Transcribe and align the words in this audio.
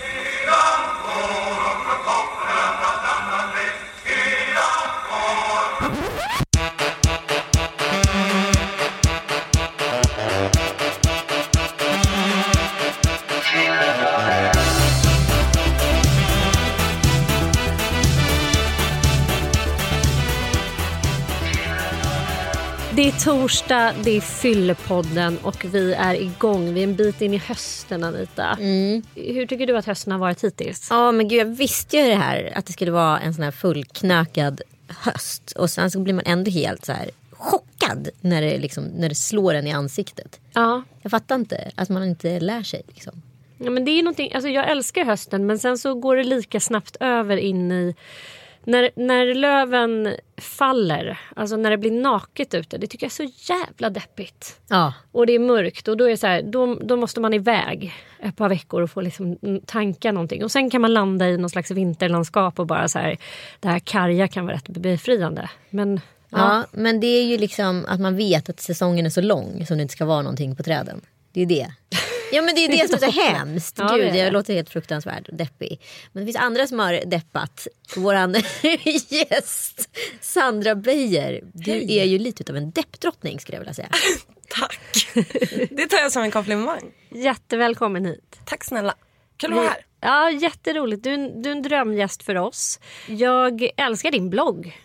Yeah. 0.00 0.21
Torsdag, 23.24 23.94
det 24.04 24.16
är 24.16 24.20
Fyllepodden 24.20 25.38
och 25.38 25.64
vi 25.64 25.92
är 25.92 26.14
igång. 26.14 26.74
Vi 26.74 26.80
är 26.80 26.84
en 26.84 26.96
bit 26.96 27.20
in 27.20 27.34
i 27.34 27.38
hösten 27.38 28.04
Anita. 28.04 28.56
Hur 29.14 29.46
tycker 29.46 29.66
du 29.66 29.76
att 29.76 29.86
hösten 29.86 30.12
har 30.12 30.18
varit 30.18 30.44
hittills? 30.44 30.86
Ja 30.90 31.12
men 31.12 31.28
gud 31.28 31.40
jag 31.40 31.44
visste 31.44 31.96
ju 31.96 32.02
det 32.02 32.14
här 32.14 32.52
att 32.54 32.66
det 32.66 32.72
skulle 32.72 32.90
vara 32.90 33.20
en 33.20 33.34
sån 33.34 33.44
här 33.44 33.50
fullknökad 33.50 34.60
höst. 34.88 35.52
Och 35.52 35.70
sen 35.70 35.90
så 35.90 35.98
blir 35.98 36.14
man 36.14 36.24
ändå 36.26 36.50
helt 36.50 36.84
så 36.84 36.92
här 36.92 37.10
chockad 37.30 38.08
när 38.20 38.42
det, 38.42 38.58
liksom, 38.58 38.84
när 38.84 39.08
det 39.08 39.14
slår 39.14 39.54
en 39.54 39.66
i 39.66 39.72
ansiktet. 39.72 40.40
Ja. 40.52 40.82
Jag 41.02 41.10
fattar 41.10 41.34
inte 41.34 41.70
att 41.74 41.88
man 41.88 42.04
inte 42.04 42.40
lär 42.40 42.62
sig. 42.62 42.82
Liksom. 42.88 43.22
ja 43.58 43.70
men 43.70 43.84
det 43.84 43.90
är 43.90 44.02
någonting, 44.02 44.32
alltså 44.34 44.48
jag 44.48 44.70
älskar 44.70 45.04
hösten 45.04 45.46
men 45.46 45.58
sen 45.58 45.78
så 45.78 45.94
går 45.94 46.16
det 46.16 46.24
lika 46.24 46.60
snabbt 46.60 46.96
över 47.00 47.36
in 47.36 47.72
i 47.72 47.94
när, 48.64 48.90
när 48.96 49.34
löven 49.34 50.14
faller, 50.36 51.20
alltså 51.36 51.56
när 51.56 51.70
det 51.70 51.78
blir 51.78 51.90
naket 51.90 52.54
ute, 52.54 52.78
det 52.78 52.86
tycker 52.86 53.06
jag 53.06 53.10
är 53.10 53.28
så 53.28 53.52
jävla 53.52 53.90
deppigt. 53.90 54.60
Ja. 54.68 54.94
Och 55.12 55.26
det 55.26 55.32
är 55.32 55.38
mörkt 55.38 55.88
och 55.88 55.96
då, 55.96 56.10
är 56.10 56.16
så 56.16 56.26
här, 56.26 56.42
då, 56.42 56.74
då 56.74 56.96
måste 56.96 57.20
man 57.20 57.34
iväg 57.34 57.92
ett 58.20 58.36
par 58.36 58.48
veckor 58.48 58.82
och 58.82 58.90
få 58.90 59.00
liksom 59.00 59.38
tanka 59.66 60.12
någonting. 60.12 60.44
Och 60.44 60.50
sen 60.50 60.70
kan 60.70 60.80
man 60.80 60.94
landa 60.94 61.28
i 61.28 61.38
någon 61.38 61.50
slags 61.50 61.70
vinterlandskap 61.70 62.58
och 62.58 62.66
bara 62.66 62.88
så 62.88 62.98
här, 62.98 63.16
det 63.60 63.68
här 63.68 63.78
karga 63.78 64.28
kan 64.28 64.46
vara 64.46 64.56
rätt 64.56 64.68
befriande. 64.68 65.50
Men 65.70 66.00
ja, 66.28 66.38
ja 66.38 66.64
men 66.72 67.00
det 67.00 67.06
är 67.06 67.24
ju 67.24 67.38
liksom 67.38 67.84
att 67.88 68.00
man 68.00 68.16
vet 68.16 68.48
att 68.48 68.60
säsongen 68.60 69.06
är 69.06 69.10
så 69.10 69.20
lång 69.20 69.66
som 69.66 69.76
det 69.76 69.82
inte 69.82 69.92
ska 69.92 70.04
vara 70.04 70.22
någonting 70.22 70.56
på 70.56 70.62
träden. 70.62 71.00
Det 71.32 71.40
är 71.40 71.46
det. 71.46 71.72
Ja 72.32 72.42
men 72.42 72.54
det 72.54 72.60
är 72.64 72.68
det 72.68 72.88
som 72.88 73.08
är 73.08 73.12
så 73.12 73.20
hemskt. 73.30 73.76
Ja, 73.78 73.96
det 73.96 74.04
Gud 74.04 74.14
jag 74.16 74.32
låter 74.32 74.54
helt 74.54 74.70
fruktansvärd 74.70 75.28
och 75.28 75.34
deppig. 75.36 75.80
Men 76.12 76.22
det 76.22 76.26
finns 76.32 76.44
andra 76.44 76.66
som 76.66 76.78
har 76.78 77.00
deppat. 77.06 77.66
Våran 77.96 78.34
gäst 79.08 79.88
Sandra 80.20 80.74
Beijer. 80.74 81.40
Du 81.54 81.72
är 81.72 82.04
ju 82.04 82.18
lite 82.18 82.52
av 82.52 82.56
en 82.56 82.70
deppdrottning 82.70 83.40
skulle 83.40 83.56
jag 83.56 83.60
vilja 83.60 83.74
säga. 83.74 83.88
Tack. 84.48 85.08
Det 85.70 85.86
tar 85.86 85.98
jag 85.98 86.12
som 86.12 86.22
en 86.22 86.30
komplimang. 86.30 86.92
jättevälkommen 87.10 88.04
hit. 88.04 88.40
Tack 88.44 88.64
snälla. 88.64 88.94
Kul 89.36 89.50
att 89.52 89.56
vara 89.56 89.68
här. 89.68 89.84
Ja, 90.00 90.30
jätteroligt. 90.30 91.04
Du, 91.04 91.10
är 91.10 91.14
en- 91.14 91.42
du 91.42 91.48
är 91.50 91.52
en 91.56 91.62
drömgäst 91.62 92.22
för 92.22 92.34
oss. 92.36 92.80
Jag 93.08 93.68
älskar 93.76 94.10
din 94.10 94.30
blogg. 94.30 94.78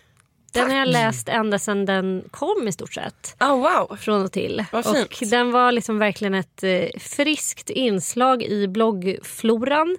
Den 0.52 0.70
har 0.70 0.78
jag 0.78 0.88
läst 0.88 1.28
ända 1.28 1.58
sedan 1.58 1.86
den 1.86 2.24
kom 2.30 2.68
i 2.68 2.72
stort 2.72 2.94
sett. 2.94 3.36
Oh, 3.40 3.56
wow. 3.56 3.96
Från 3.96 4.24
och 4.24 4.32
till. 4.32 4.64
Och 4.72 4.84
den 5.30 5.52
var 5.52 5.72
liksom 5.72 5.98
verkligen 5.98 6.34
ett 6.34 6.62
eh, 6.62 7.00
friskt 7.00 7.70
inslag 7.70 8.42
i 8.42 8.68
bloggfloran. 8.68 9.96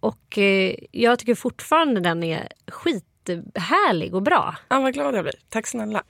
Och 0.00 0.38
eh, 0.38 0.74
jag 0.90 1.18
tycker 1.18 1.34
fortfarande 1.34 2.00
den 2.00 2.22
är 2.22 2.48
skithärlig 3.30 4.14
och 4.14 4.22
bra. 4.22 4.56
Ja, 4.68 4.80
vad 4.80 4.94
glad 4.94 5.14
jag 5.14 5.24
blir. 5.24 5.34
Tack 5.48 5.66
snälla. 5.66 6.02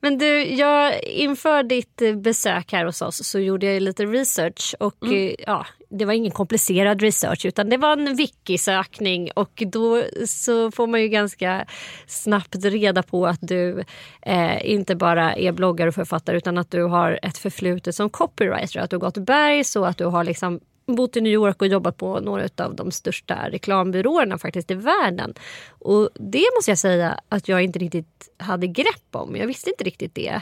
Men 0.00 0.18
du, 0.18 0.44
jag, 0.44 1.04
inför 1.04 1.62
ditt 1.62 2.02
eh, 2.02 2.14
besök 2.14 2.72
här 2.72 2.84
hos 2.84 3.02
oss 3.02 3.26
så 3.26 3.38
gjorde 3.38 3.66
jag 3.66 3.82
lite 3.82 4.04
research. 4.04 4.74
Och 4.78 5.06
eh, 5.06 5.34
ja, 5.46 5.66
Det 5.90 6.04
var 6.04 6.12
ingen 6.12 6.30
komplicerad 6.30 7.02
research 7.02 7.46
utan 7.46 7.68
det 7.68 7.76
var 7.76 7.92
en 7.92 8.16
wiki-sökning. 8.16 9.30
Och 9.30 9.62
då 9.66 10.02
så 10.26 10.70
får 10.70 10.86
man 10.86 11.00
ju 11.00 11.08
ganska 11.08 11.66
snabbt 12.06 12.64
reda 12.64 13.02
på 13.02 13.26
att 13.26 13.40
du 13.40 13.84
eh, 14.22 14.70
inte 14.70 14.96
bara 14.96 15.34
är 15.34 15.52
bloggare 15.52 15.88
och 15.88 15.94
författare 15.94 16.36
utan 16.36 16.58
att 16.58 16.70
du 16.70 16.82
har 16.82 17.18
ett 17.22 17.38
förflutet 17.38 17.94
som 17.94 18.10
copywriter. 18.10 18.80
Att 18.80 18.90
du 18.90 18.96
har 18.96 19.00
gått 19.00 19.18
bergs 19.18 19.76
och 19.76 19.88
att 19.88 19.98
du 19.98 20.04
har 20.04 20.24
liksom 20.24 20.60
bott 20.94 21.16
i 21.16 21.20
New 21.20 21.32
York 21.32 21.62
och 21.62 21.68
jobbat 21.68 21.96
på 21.96 22.20
några 22.20 22.48
av 22.58 22.76
de 22.76 22.90
största 22.90 23.50
reklambyråerna 23.50 24.38
faktiskt 24.38 24.70
i 24.70 24.74
världen. 24.74 25.34
Och 25.68 26.10
det 26.14 26.44
måste 26.56 26.70
jag 26.70 26.78
säga 26.78 27.20
att 27.28 27.48
jag 27.48 27.62
inte 27.62 27.78
riktigt 27.78 28.28
hade 28.36 28.66
grepp 28.66 29.08
om. 29.10 29.36
Jag 29.36 29.46
visste 29.46 29.70
inte 29.70 29.84
riktigt 29.84 30.14
det. 30.14 30.40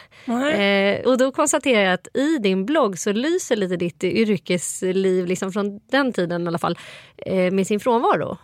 Eh, 0.52 1.06
och 1.06 1.18
då 1.18 1.32
konstaterar 1.32 1.82
jag 1.82 1.92
att 1.92 2.16
i 2.16 2.38
din 2.38 2.66
blogg 2.66 2.98
så 2.98 3.12
lyser 3.12 3.56
lite 3.56 3.76
ditt 3.76 4.04
yrkesliv 4.04 5.26
liksom 5.26 5.52
från 5.52 5.80
den 5.90 6.12
tiden 6.12 6.44
i 6.44 6.46
alla 6.46 6.58
fall 6.58 6.78
eh, 7.16 7.52
med 7.52 7.66
sin 7.66 7.80
frånvaro. 7.80 8.38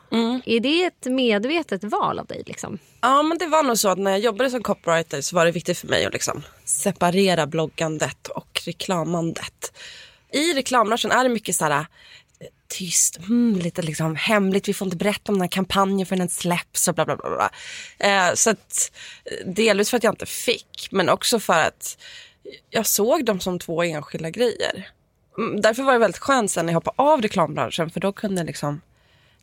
Är 0.46 0.60
det 0.60 0.84
ett 0.84 1.06
medvetet 1.06 1.84
val 1.84 2.18
av 2.18 2.26
dig? 2.26 2.42
Liksom? 2.46 2.78
Ja 3.00 3.22
men 3.22 3.38
det 3.38 3.46
var 3.46 3.62
nog 3.62 3.78
så 3.78 3.88
att 3.88 3.98
när 3.98 4.10
jag 4.10 4.20
jobbade 4.20 4.50
som 4.50 4.62
copywriter 4.62 5.20
så 5.20 5.36
var 5.36 5.44
det 5.44 5.50
viktigt 5.50 5.78
för 5.78 5.88
mig 5.88 6.04
att 6.04 6.12
liksom 6.12 6.42
separera 6.64 7.46
bloggandet 7.46 8.28
och 8.28 8.60
reklamandet. 8.66 9.72
I 10.32 10.54
reklambranschen 10.54 11.12
är 11.12 11.24
det 11.24 11.30
mycket 11.30 11.56
så 11.56 11.64
här 11.64 11.80
eh, 12.40 12.46
tyst, 12.68 13.18
mm, 13.18 13.58
lite 13.58 13.82
liksom 13.82 14.16
hemligt, 14.16 14.68
vi 14.68 14.74
får 14.74 14.86
inte 14.86 14.96
berätta 14.96 15.32
om 15.32 15.34
den 15.34 15.42
här 15.42 15.48
kampanjen 15.48 16.06
förrän 16.06 16.18
den 16.18 16.28
släpps 16.28 16.88
och 16.88 16.94
bla 16.94 17.04
bla 17.04 17.16
bla. 17.16 17.30
bla. 17.30 17.50
Eh, 17.98 18.34
så 18.34 18.50
att, 18.50 18.92
eh, 19.24 19.46
delvis 19.46 19.90
för 19.90 19.96
att 19.96 20.04
jag 20.04 20.12
inte 20.12 20.26
fick 20.26 20.88
men 20.90 21.08
också 21.08 21.40
för 21.40 21.62
att 21.62 21.98
jag 22.70 22.86
såg 22.86 23.24
dem 23.24 23.40
som 23.40 23.58
två 23.58 23.82
enskilda 23.82 24.30
grejer. 24.30 24.88
Mm, 25.38 25.60
därför 25.60 25.82
var 25.82 25.92
det 25.92 25.98
väldigt 25.98 26.20
skönt 26.20 26.50
sen 26.50 26.66
när 26.66 26.72
jag 26.72 26.76
hoppade 26.76 27.10
av 27.10 27.22
reklambranschen 27.22 27.90
för 27.90 28.00
då 28.00 28.12
kunde 28.12 28.40
jag 28.40 28.46
liksom 28.46 28.80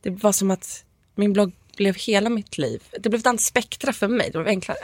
det 0.02 0.10
var 0.10 0.32
som 0.32 0.52
att 0.52 0.86
min 1.16 1.34
blogg 1.34 1.52
blev 1.78 1.96
hela 1.96 2.30
mitt 2.30 2.58
liv. 2.58 2.84
Det 3.00 3.10
blev 3.10 3.20
ett 3.20 3.28
annat 3.28 3.42
spektra 3.42 3.94
för 3.94 4.08
mig, 4.08 4.26
det 4.26 4.38
blev 4.38 4.48
enklare. 4.48 4.78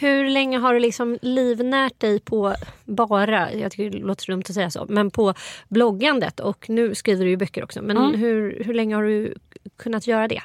Hur 0.00 0.30
länge 0.30 0.58
har 0.58 0.74
du 0.74 0.80
liksom 0.80 1.18
livnärt 1.22 2.00
dig 2.00 2.20
på 2.20 2.54
bara, 2.84 3.52
jag 3.52 3.72
tycker 3.72 3.90
det 3.90 3.98
låter 3.98 4.26
dumt 4.26 4.42
att 4.48 4.54
säga 4.54 4.70
så, 4.70 4.86
men 4.88 5.10
på 5.10 5.34
bloggandet 5.68 6.40
och 6.40 6.68
nu 6.70 6.94
skriver 6.94 7.24
du 7.24 7.30
ju 7.30 7.36
böcker 7.36 7.64
också. 7.64 7.82
Men 7.82 8.14
hur, 8.14 8.64
hur 8.64 8.74
länge 8.74 8.94
har 8.94 9.02
du 9.02 9.34
kunnat 9.76 10.06
göra 10.06 10.28
det? 10.28 10.42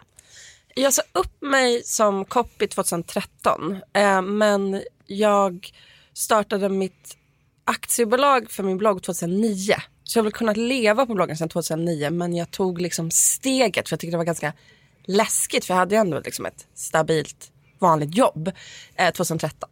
Jag 0.76 0.94
sa 0.94 1.02
upp 1.12 1.42
mig 1.42 1.84
som 1.84 2.26
copy 2.26 2.68
2013 2.68 3.76
eh, 3.94 4.22
men 4.22 4.82
jag 5.08 5.72
startade 6.14 6.70
mitt 6.70 7.18
aktiebolag 7.64 8.52
för 8.52 8.64
min 8.64 8.78
blogg 8.78 9.04
2009. 9.04 9.74
Så 10.04 10.20
jag 10.20 10.24
har 10.24 10.32
kunnat 10.32 10.58
leva 10.58 11.06
på 11.06 11.14
bloggen 11.14 11.38
sedan 11.38 11.50
2009 11.50 12.10
men 12.10 12.36
jag 12.36 12.52
tog 12.52 12.82
liksom 12.82 13.12
steget 13.12 13.90
för 13.90 13.94
jag 13.94 14.00
tyckte 14.00 14.14
det 14.14 14.18
var 14.18 14.26
ganska 14.26 14.54
läskigt 15.06 15.66
för 15.66 15.74
jag 15.74 15.80
hade 15.80 15.96
ju 15.96 16.02
ändå 16.02 16.20
liksom 16.20 16.46
ett 16.46 16.68
stabilt 16.74 17.52
vanligt 17.80 18.18
jobb 18.18 18.52
eh, 18.96 19.12
2013. 19.13 19.69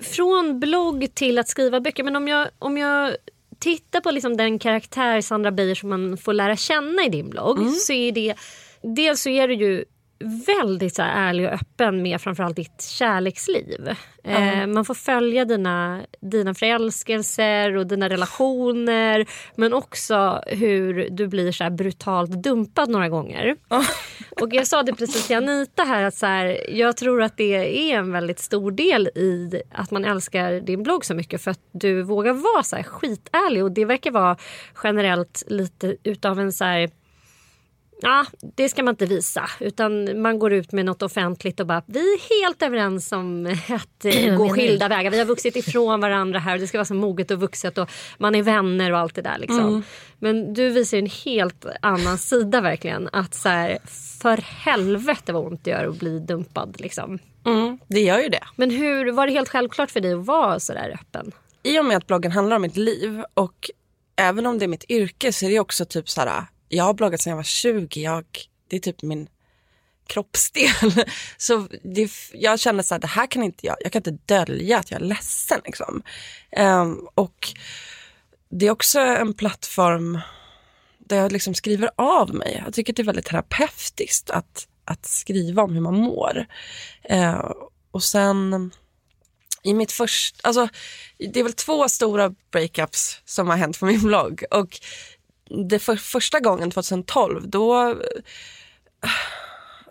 Från 0.00 0.60
blogg 0.60 1.14
till 1.14 1.38
att 1.38 1.48
skriva 1.48 1.80
böcker. 1.80 2.04
Men 2.04 2.16
om 2.16 2.28
jag, 2.28 2.48
om 2.58 2.78
jag 2.78 3.16
tittar 3.58 4.00
på 4.00 4.10
liksom 4.10 4.36
den 4.36 4.58
karaktär 4.58 5.20
Sandra 5.20 5.50
Beijer 5.50 5.74
som 5.74 5.88
man 5.88 6.16
får 6.16 6.32
lära 6.32 6.56
känna 6.56 7.04
i 7.04 7.08
din 7.08 7.30
blogg. 7.30 7.58
Så 7.70 7.92
är 7.92 8.12
det, 8.12 8.34
dels 8.82 9.22
så 9.22 9.28
är 9.28 9.48
du 9.48 9.54
ju 9.54 9.84
väldigt 10.46 10.94
så 10.94 11.02
ärlig 11.02 11.46
och 11.46 11.52
öppen 11.52 12.02
med 12.02 12.20
framförallt 12.20 12.56
ditt 12.56 12.82
kärleksliv. 12.82 13.88
Eh, 14.24 14.66
man 14.66 14.84
får 14.84 14.94
följa 14.94 15.44
dina, 15.44 16.00
dina 16.20 16.54
förälskelser 16.54 17.76
och 17.76 17.86
dina 17.86 18.08
relationer. 18.08 19.26
Men 19.56 19.72
också 19.72 20.42
hur 20.46 21.08
du 21.10 21.26
blir 21.26 21.52
så 21.52 21.64
här 21.64 21.70
brutalt 21.70 22.30
dumpad 22.30 22.90
några 22.90 23.08
gånger. 23.08 23.56
Och 24.40 24.54
jag 24.54 24.66
sa 24.66 24.82
det 24.82 24.94
precis 24.94 25.26
till 25.26 25.36
Anita 25.36 25.82
här 25.82 26.02
att 26.04 26.14
så 26.14 26.26
här, 26.26 26.70
jag 26.70 26.96
tror 26.96 27.22
att 27.22 27.36
det 27.36 27.54
är 27.92 27.98
en 27.98 28.12
väldigt 28.12 28.38
stor 28.38 28.70
del 28.70 29.06
i 29.06 29.62
att 29.72 29.90
man 29.90 30.04
älskar 30.04 30.60
din 30.60 30.82
blogg 30.82 31.04
så 31.04 31.14
mycket 31.14 31.42
för 31.42 31.50
att 31.50 31.60
du 31.72 32.02
vågar 32.02 32.32
vara 32.32 32.62
så 32.62 32.76
här 32.76 32.82
skitärlig. 32.82 33.64
Och 33.64 33.72
det 33.72 33.84
verkar 33.84 34.10
vara 34.10 34.36
generellt 34.84 35.42
lite 35.46 35.96
utav 36.02 36.40
en 36.40 36.52
så 36.52 36.64
här 36.64 36.90
Ja, 38.02 38.26
det 38.54 38.68
ska 38.68 38.82
man 38.82 38.92
inte 38.92 39.06
visa. 39.06 39.50
Utan 39.60 40.22
man 40.22 40.38
går 40.38 40.52
ut 40.52 40.72
med 40.72 40.84
något 40.84 41.02
offentligt 41.02 41.60
och 41.60 41.66
bara 41.66 41.82
vi 41.86 42.00
är 42.00 42.42
helt 42.42 42.62
överens 42.62 43.12
om 43.12 43.46
att 43.68 44.04
eh, 44.04 44.36
gå 44.36 44.48
skilda 44.48 44.88
vägar. 44.88 45.10
Vi 45.10 45.18
har 45.18 45.24
vuxit 45.24 45.56
ifrån 45.56 46.00
varandra 46.00 46.38
här 46.38 46.54
och 46.54 46.60
det 46.60 46.66
ska 46.66 46.78
vara 46.78 46.84
så 46.84 46.94
moget 46.94 47.30
och 47.30 47.40
vuxet 47.40 47.78
och 47.78 47.90
man 48.18 48.34
är 48.34 48.42
vänner 48.42 48.92
och 48.92 48.98
allt 48.98 49.14
det 49.14 49.22
där. 49.22 49.38
Liksom. 49.38 49.82
Men 50.18 50.54
du 50.54 50.70
visar 50.70 50.98
en 50.98 51.10
helt 51.24 51.66
annan 51.80 52.18
sida 52.18 52.60
verkligen. 52.60 53.08
Att 53.12 53.34
så 53.34 53.48
här, 53.48 53.78
för 54.22 54.36
helvete 54.36 55.32
vad 55.32 55.46
ont 55.46 55.64
det 55.64 55.70
gör 55.70 55.86
att 55.86 55.98
bli 55.98 56.18
dumpad. 56.18 56.76
Liksom. 56.80 57.18
Mm, 57.46 57.78
det 57.88 58.00
gör 58.00 58.18
ju 58.18 58.28
det. 58.28 58.44
Men 58.56 58.70
hur 58.70 59.12
var 59.12 59.26
det 59.26 59.32
helt 59.32 59.48
självklart 59.48 59.90
för 59.90 60.00
dig 60.00 60.12
att 60.12 60.26
vara 60.26 60.60
så 60.60 60.72
där 60.72 60.98
öppen? 61.00 61.32
i 61.62 61.78
och 61.78 61.84
med 61.84 61.96
att 61.96 62.06
bloggen 62.06 62.32
handlar 62.32 62.56
om 62.56 62.62
mitt 62.62 62.76
liv 62.76 63.22
och 63.34 63.70
även 64.16 64.46
om 64.46 64.58
det 64.58 64.64
är 64.64 64.68
mitt 64.68 64.90
yrke 64.90 65.32
så 65.32 65.46
är 65.46 65.50
det 65.50 65.60
också 65.60 65.84
typ 65.84 66.08
så 66.08 66.20
här. 66.20 66.46
Jag 66.74 66.84
har 66.84 66.94
bloggat 66.94 67.20
sedan 67.20 67.30
jag 67.30 67.36
var 67.36 67.42
20. 67.42 68.00
Jag, 68.00 68.24
det 68.68 68.76
är 68.76 68.80
typ 68.80 69.02
min 69.02 69.28
kroppsdel. 70.06 71.04
Så 71.36 71.68
det, 71.82 72.10
jag 72.32 72.60
kände 72.60 72.82
så 72.82 72.94
här, 72.94 73.00
det 73.00 73.06
här 73.06 73.26
kan 73.26 73.42
inte 73.42 73.66
jag, 73.66 73.76
jag 73.80 73.92
kan 73.92 74.00
inte 74.00 74.34
dölja 74.34 74.78
att 74.78 74.90
jag 74.90 75.00
är 75.00 75.04
ledsen 75.04 75.60
liksom. 75.64 76.02
Um, 76.56 77.08
och 77.14 77.48
det 78.48 78.66
är 78.66 78.70
också 78.70 79.00
en 79.00 79.34
plattform 79.34 80.20
där 80.98 81.16
jag 81.16 81.32
liksom 81.32 81.54
skriver 81.54 81.90
av 81.96 82.34
mig. 82.34 82.62
Jag 82.64 82.74
tycker 82.74 82.92
det 82.92 83.02
är 83.02 83.04
väldigt 83.04 83.26
terapeutiskt 83.26 84.30
att, 84.30 84.68
att 84.84 85.06
skriva 85.06 85.62
om 85.62 85.72
hur 85.72 85.80
man 85.80 85.94
mår. 85.94 86.46
Uh, 87.10 87.52
och 87.90 88.02
sen 88.02 88.70
i 89.62 89.74
mitt 89.74 89.92
första, 89.92 90.48
alltså 90.48 90.68
det 91.18 91.40
är 91.40 91.44
väl 91.44 91.52
två 91.52 91.88
stora 91.88 92.34
breakups 92.50 93.20
som 93.24 93.48
har 93.48 93.56
hänt 93.56 93.80
på 93.80 93.86
min 93.86 94.00
blogg. 94.00 94.44
Och 94.50 94.80
det 95.68 95.78
för, 95.78 95.96
första 95.96 96.40
gången 96.40 96.70
2012 96.70 97.48
då 97.48 97.94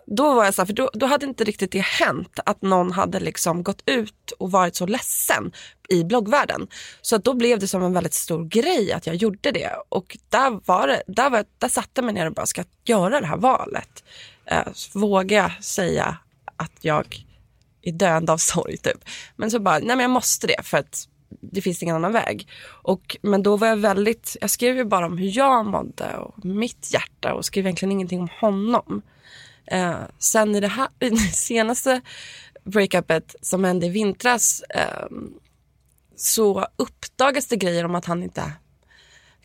då 0.06 0.34
var 0.34 0.44
jag 0.44 0.54
så 0.54 0.62
här, 0.62 0.66
för 0.66 0.72
då, 0.72 0.90
då 0.94 1.06
hade 1.06 1.26
inte 1.26 1.44
riktigt 1.44 1.72
det 1.72 1.80
hänt 1.80 2.40
att 2.46 2.62
någon 2.62 2.92
hade 2.92 3.20
liksom 3.20 3.62
gått 3.62 3.82
ut 3.86 4.30
och 4.38 4.50
varit 4.50 4.76
så 4.76 4.86
ledsen 4.86 5.52
i 5.88 6.04
bloggvärlden. 6.04 6.68
Så 7.02 7.18
då 7.18 7.34
blev 7.34 7.58
det 7.58 7.68
som 7.68 7.82
en 7.82 7.92
väldigt 7.92 8.14
stor 8.14 8.44
grej 8.44 8.92
att 8.92 9.06
jag 9.06 9.16
gjorde 9.16 9.50
det. 9.50 9.70
Och 9.88 10.16
där, 10.28 10.60
var 10.66 10.86
det, 10.86 11.02
där, 11.06 11.30
var, 11.30 11.44
där 11.58 11.68
satte 11.68 11.90
jag 11.94 12.04
mig 12.04 12.14
ner 12.14 12.26
och 12.26 12.34
bara, 12.34 12.46
ska 12.46 12.60
jag 12.84 12.98
göra 12.98 13.20
det 13.20 13.26
här 13.26 13.36
valet? 13.36 14.04
Eh, 14.44 14.68
våga 14.94 15.52
säga 15.60 16.16
att 16.56 16.72
jag 16.80 17.24
är 17.82 17.92
döende 17.92 18.32
av 18.32 18.38
sorg 18.38 18.76
typ. 18.76 19.04
Men 19.36 19.50
så 19.50 19.58
bara, 19.58 19.78
nej 19.78 19.86
men 19.96 20.00
jag 20.00 20.10
måste 20.10 20.46
det 20.46 20.62
för 20.62 20.78
att 20.78 21.08
det 21.40 21.60
finns 21.60 21.82
ingen 21.82 21.96
annan 21.96 22.12
väg. 22.12 22.48
Och, 22.64 23.16
men 23.22 23.42
då 23.42 23.56
var 23.56 23.66
jag 23.66 23.76
väldigt, 23.76 24.36
jag 24.40 24.50
skrev 24.50 24.76
ju 24.76 24.84
bara 24.84 25.06
om 25.06 25.18
hur 25.18 25.36
jag 25.36 25.66
mådde 25.66 26.16
och 26.16 26.44
mitt 26.44 26.92
hjärta 26.92 27.34
och 27.34 27.44
skrev 27.44 27.66
egentligen 27.66 27.92
ingenting 27.92 28.20
om 28.20 28.28
honom. 28.40 29.02
Eh, 29.66 29.96
sen 30.18 30.54
i 30.54 30.60
det, 30.60 30.68
här, 30.68 30.88
i 31.00 31.10
det 31.10 31.16
senaste 31.16 32.00
breakupet 32.64 33.36
som 33.42 33.64
hände 33.64 33.86
i 33.86 33.88
vintras 33.88 34.62
eh, 34.62 35.06
så 36.16 36.66
uppdagas 36.76 37.46
det 37.46 37.56
grejer 37.56 37.84
om 37.84 37.94
att 37.94 38.04
han 38.04 38.22
inte 38.22 38.52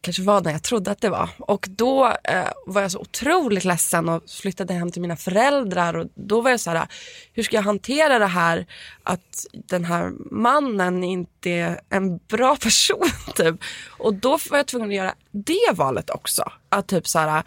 kanske 0.01 0.21
var 0.21 0.41
den 0.41 0.53
jag 0.53 0.63
trodde 0.63 0.91
att 0.91 1.01
det 1.01 1.09
var. 1.09 1.29
Och 1.37 1.67
då 1.69 2.05
eh, 2.23 2.51
var 2.65 2.81
jag 2.81 2.91
så 2.91 2.99
otroligt 2.99 3.65
ledsen 3.65 4.09
och 4.09 4.29
flyttade 4.29 4.73
hem 4.73 4.91
till 4.91 5.01
mina 5.01 5.17
föräldrar. 5.17 5.97
Och 5.97 6.07
då 6.15 6.41
var 6.41 6.49
jag 6.49 6.59
så 6.59 6.71
här, 6.71 6.87
hur 7.33 7.43
ska 7.43 7.55
jag 7.55 7.63
hantera 7.63 8.19
det 8.19 8.25
här 8.25 8.65
att 9.03 9.45
den 9.53 9.85
här 9.85 10.11
mannen 10.31 11.03
inte 11.03 11.49
är 11.51 11.81
en 11.89 12.17
bra 12.17 12.55
person? 12.61 13.09
Typ. 13.35 13.55
Och 13.89 14.13
då 14.13 14.29
var 14.49 14.57
jag 14.57 14.67
tvungen 14.67 14.89
att 14.89 14.95
göra 14.95 15.13
det 15.31 15.73
valet 15.73 16.09
också. 16.09 16.51
Att 16.69 16.87
typ 16.87 17.07
så 17.07 17.19
här, 17.19 17.43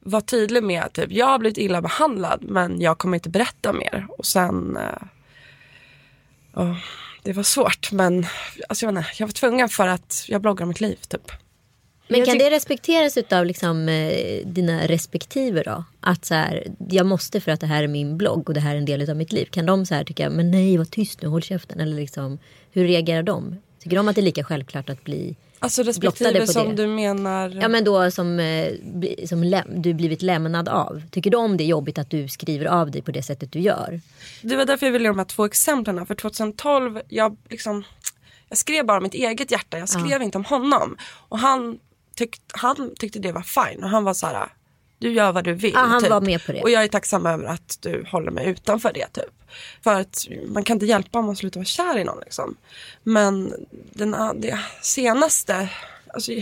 vara 0.00 0.22
tydlig 0.22 0.62
med 0.62 0.82
att 0.82 0.92
typ, 0.92 1.12
jag 1.12 1.26
har 1.26 1.38
blivit 1.38 1.58
illa 1.58 1.82
behandlad 1.82 2.44
men 2.48 2.80
jag 2.80 2.98
kommer 2.98 3.16
inte 3.16 3.30
berätta 3.30 3.72
mer. 3.72 4.06
Och 4.18 4.26
sen... 4.26 4.76
eh, 4.76 5.02
oh, 6.54 6.76
det 7.24 7.32
var 7.32 7.42
svårt 7.42 7.92
men 7.92 8.26
alltså, 8.68 8.86
jag, 8.86 8.90
inte, 8.92 9.06
jag 9.18 9.26
var 9.26 9.32
tvungen 9.32 9.68
för 9.68 9.88
att 9.88 10.24
jag 10.28 10.40
bloggar 10.40 10.62
om 10.62 10.68
mitt 10.68 10.80
liv. 10.80 10.98
Typ. 11.08 11.32
Men 12.08 12.24
kan 12.24 12.38
det 12.38 12.50
respekteras 12.50 13.18
av 13.30 13.46
liksom, 13.46 13.88
eh, 13.88 14.46
dina 14.46 14.86
respektive 14.86 15.62
då? 15.62 15.84
Att 16.00 16.24
så 16.24 16.34
här, 16.34 16.66
jag 16.88 17.06
måste 17.06 17.40
för 17.40 17.52
att 17.52 17.60
det 17.60 17.66
här 17.66 17.82
är 17.82 17.88
min 17.88 18.16
blogg 18.16 18.48
och 18.48 18.54
det 18.54 18.60
här 18.60 18.74
är 18.74 18.78
en 18.78 18.84
del 18.84 19.10
av 19.10 19.16
mitt 19.16 19.32
liv. 19.32 19.46
Kan 19.50 19.66
de 19.66 19.86
så 19.86 19.94
här 19.94 20.04
tycka, 20.04 20.30
men 20.30 20.50
nej 20.50 20.76
var 20.76 20.84
tyst 20.84 21.22
nu, 21.22 21.28
håll 21.28 21.42
käften. 21.42 21.80
Eller 21.80 21.96
liksom, 21.96 22.38
hur 22.72 22.84
reagerar 22.84 23.22
de? 23.22 23.56
Tycker 23.78 23.96
de 23.96 24.08
att 24.08 24.14
det 24.14 24.20
är 24.20 24.22
lika 24.22 24.44
självklart 24.44 24.90
att 24.90 25.04
bli 25.04 25.36
Alltså 25.62 25.82
respektive 25.82 26.46
som 26.46 26.68
det. 26.68 26.82
du 26.82 26.86
menar? 26.86 27.58
Ja 27.60 27.68
men 27.68 27.84
då 27.84 28.10
som, 28.10 28.40
eh, 28.40 28.72
som 29.28 29.62
du 29.68 29.94
blivit 29.94 30.22
lämnad 30.22 30.68
av. 30.68 31.02
Tycker 31.10 31.30
du 31.30 31.36
om 31.36 31.56
det 31.56 31.64
är 31.64 31.66
jobbigt 31.66 31.98
att 31.98 32.10
du 32.10 32.28
skriver 32.28 32.66
av 32.66 32.90
dig 32.90 33.02
på 33.02 33.10
det 33.10 33.22
sättet 33.22 33.52
du 33.52 33.60
gör? 33.60 34.00
Det 34.42 34.56
var 34.56 34.64
därför 34.64 34.86
jag 34.86 34.92
ville 34.92 35.04
ge 35.04 35.08
de 35.08 35.18
här 35.18 35.24
två 35.24 35.44
exemplen. 35.44 36.06
För 36.06 36.14
2012, 36.14 37.00
jag, 37.08 37.36
liksom, 37.48 37.84
jag 38.48 38.58
skrev 38.58 38.86
bara 38.86 39.00
mitt 39.00 39.14
eget 39.14 39.50
hjärta. 39.50 39.78
Jag 39.78 39.88
skrev 39.88 40.10
ja. 40.10 40.22
inte 40.22 40.38
om 40.38 40.44
honom. 40.44 40.96
Och 41.28 41.38
han, 41.38 41.78
tyck, 42.14 42.40
han 42.52 42.94
tyckte 42.98 43.18
det 43.18 43.32
var 43.32 43.42
fine. 43.42 43.84
Och 43.84 43.90
han 43.90 44.04
var 44.04 44.14
så 44.14 44.26
här, 44.26 44.48
du 44.98 45.12
gör 45.12 45.32
vad 45.32 45.44
du 45.44 45.52
vill. 45.52 45.72
Ja, 45.74 45.80
han 45.80 46.00
typ. 46.00 46.10
var 46.10 46.20
med 46.20 46.46
på 46.46 46.52
det. 46.52 46.62
Och 46.62 46.70
jag 46.70 46.84
är 46.84 46.88
tacksam 46.88 47.26
över 47.26 47.44
att 47.44 47.78
du 47.80 48.06
håller 48.10 48.30
mig 48.30 48.46
utanför 48.46 48.92
det 48.92 49.06
typ. 49.06 49.42
För 49.82 50.00
att 50.00 50.26
man 50.46 50.64
kan 50.64 50.76
inte 50.76 50.86
hjälpa 50.86 51.18
om 51.18 51.24
man 51.24 51.36
slutar 51.36 51.60
vara 51.60 51.64
kär 51.64 51.98
i 51.98 52.04
någon 52.04 52.20
liksom. 52.20 52.56
Men 53.02 53.54
den 53.92 54.10
det 54.40 54.58
senaste, 54.82 55.68
alltså, 56.14 56.32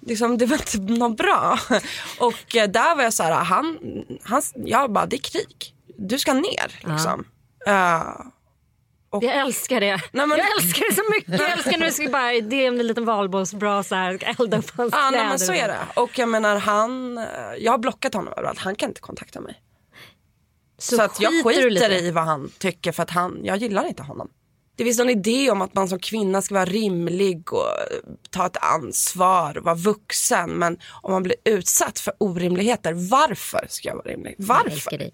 liksom, 0.00 0.38
det 0.38 0.46
var 0.46 0.56
inte 0.56 0.78
något 0.78 1.16
bra. 1.16 1.58
Och 2.18 2.56
eh, 2.56 2.68
där 2.68 2.96
var 2.96 3.02
jag 3.02 3.14
så 3.14 3.22
här, 3.22 3.32
han, 3.32 3.78
han, 4.22 4.42
jag 4.54 4.92
bara 4.92 5.06
det 5.06 5.16
är 5.16 5.20
krig. 5.20 5.74
Du 5.96 6.18
ska 6.18 6.32
ner 6.32 6.92
liksom. 6.92 7.24
Ja. 7.66 8.16
Uh, 8.20 8.26
och, 9.10 9.24
jag 9.24 9.34
älskar 9.34 9.80
det. 9.80 10.00
Nej, 10.12 10.26
men... 10.26 10.38
Jag 10.38 10.46
älskar 10.56 10.84
det 10.90 10.94
så 10.94 11.02
mycket. 11.10 11.40
Jag 11.40 11.50
älskar 11.50 11.78
du 11.86 11.92
ska 11.92 12.08
bara, 12.08 12.40
det 12.40 12.56
är 12.56 12.66
en 12.66 12.86
liten 12.86 13.04
valborgsbrasa 13.04 13.96
här, 13.96 14.36
elda 14.40 14.58
upp 14.58 14.70
hans 14.76 14.92
ja, 14.92 15.10
nej, 15.10 15.24
men 15.24 15.38
så 15.38 15.52
är 15.52 15.68
det. 15.68 15.78
Och 15.94 16.18
jag 16.18 16.28
menar 16.28 16.56
han, 16.56 17.20
jag 17.58 17.72
har 17.72 17.78
blockat 17.78 18.14
honom 18.14 18.32
överallt. 18.36 18.58
Han 18.58 18.74
kan 18.74 18.88
inte 18.88 19.00
kontakta 19.00 19.40
mig. 19.40 19.62
Så, 20.78 20.96
så 20.96 21.02
att 21.02 21.20
jag 21.20 21.44
skiter 21.44 21.92
i 21.92 22.10
vad 22.10 22.24
han 22.24 22.50
tycker 22.58 22.92
för 22.92 23.02
att 23.02 23.10
han, 23.10 23.40
jag 23.44 23.56
gillar 23.56 23.86
inte 23.86 24.02
honom. 24.02 24.28
Det 24.76 24.84
finns 24.84 24.98
någon 24.98 25.10
idé 25.10 25.50
om 25.50 25.62
att 25.62 25.74
man 25.74 25.88
som 25.88 25.98
kvinna 25.98 26.42
ska 26.42 26.54
vara 26.54 26.64
rimlig 26.64 27.52
och 27.52 27.66
ta 28.30 28.46
ett 28.46 28.56
ansvar 28.56 29.58
och 29.58 29.64
vara 29.64 29.74
vuxen. 29.74 30.50
Men 30.50 30.78
om 31.02 31.12
man 31.12 31.22
blir 31.22 31.36
utsatt 31.44 31.98
för 31.98 32.14
orimligheter, 32.18 32.92
varför 33.10 33.66
ska 33.68 33.88
jag 33.88 33.96
vara 33.96 34.08
rimlig? 34.08 34.34
Varför? 34.38 35.10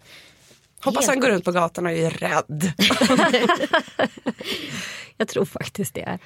Hoppas 0.84 1.06
han 1.08 1.20
går 1.20 1.29
runt 1.29 1.44
på 1.44 1.52
gatan 1.52 1.87
och 1.87 1.93
är 1.93 2.11
rädd. 2.11 2.73
jag 5.17 5.29
tror 5.29 5.44
faktiskt 5.44 5.94
det. 5.94 6.19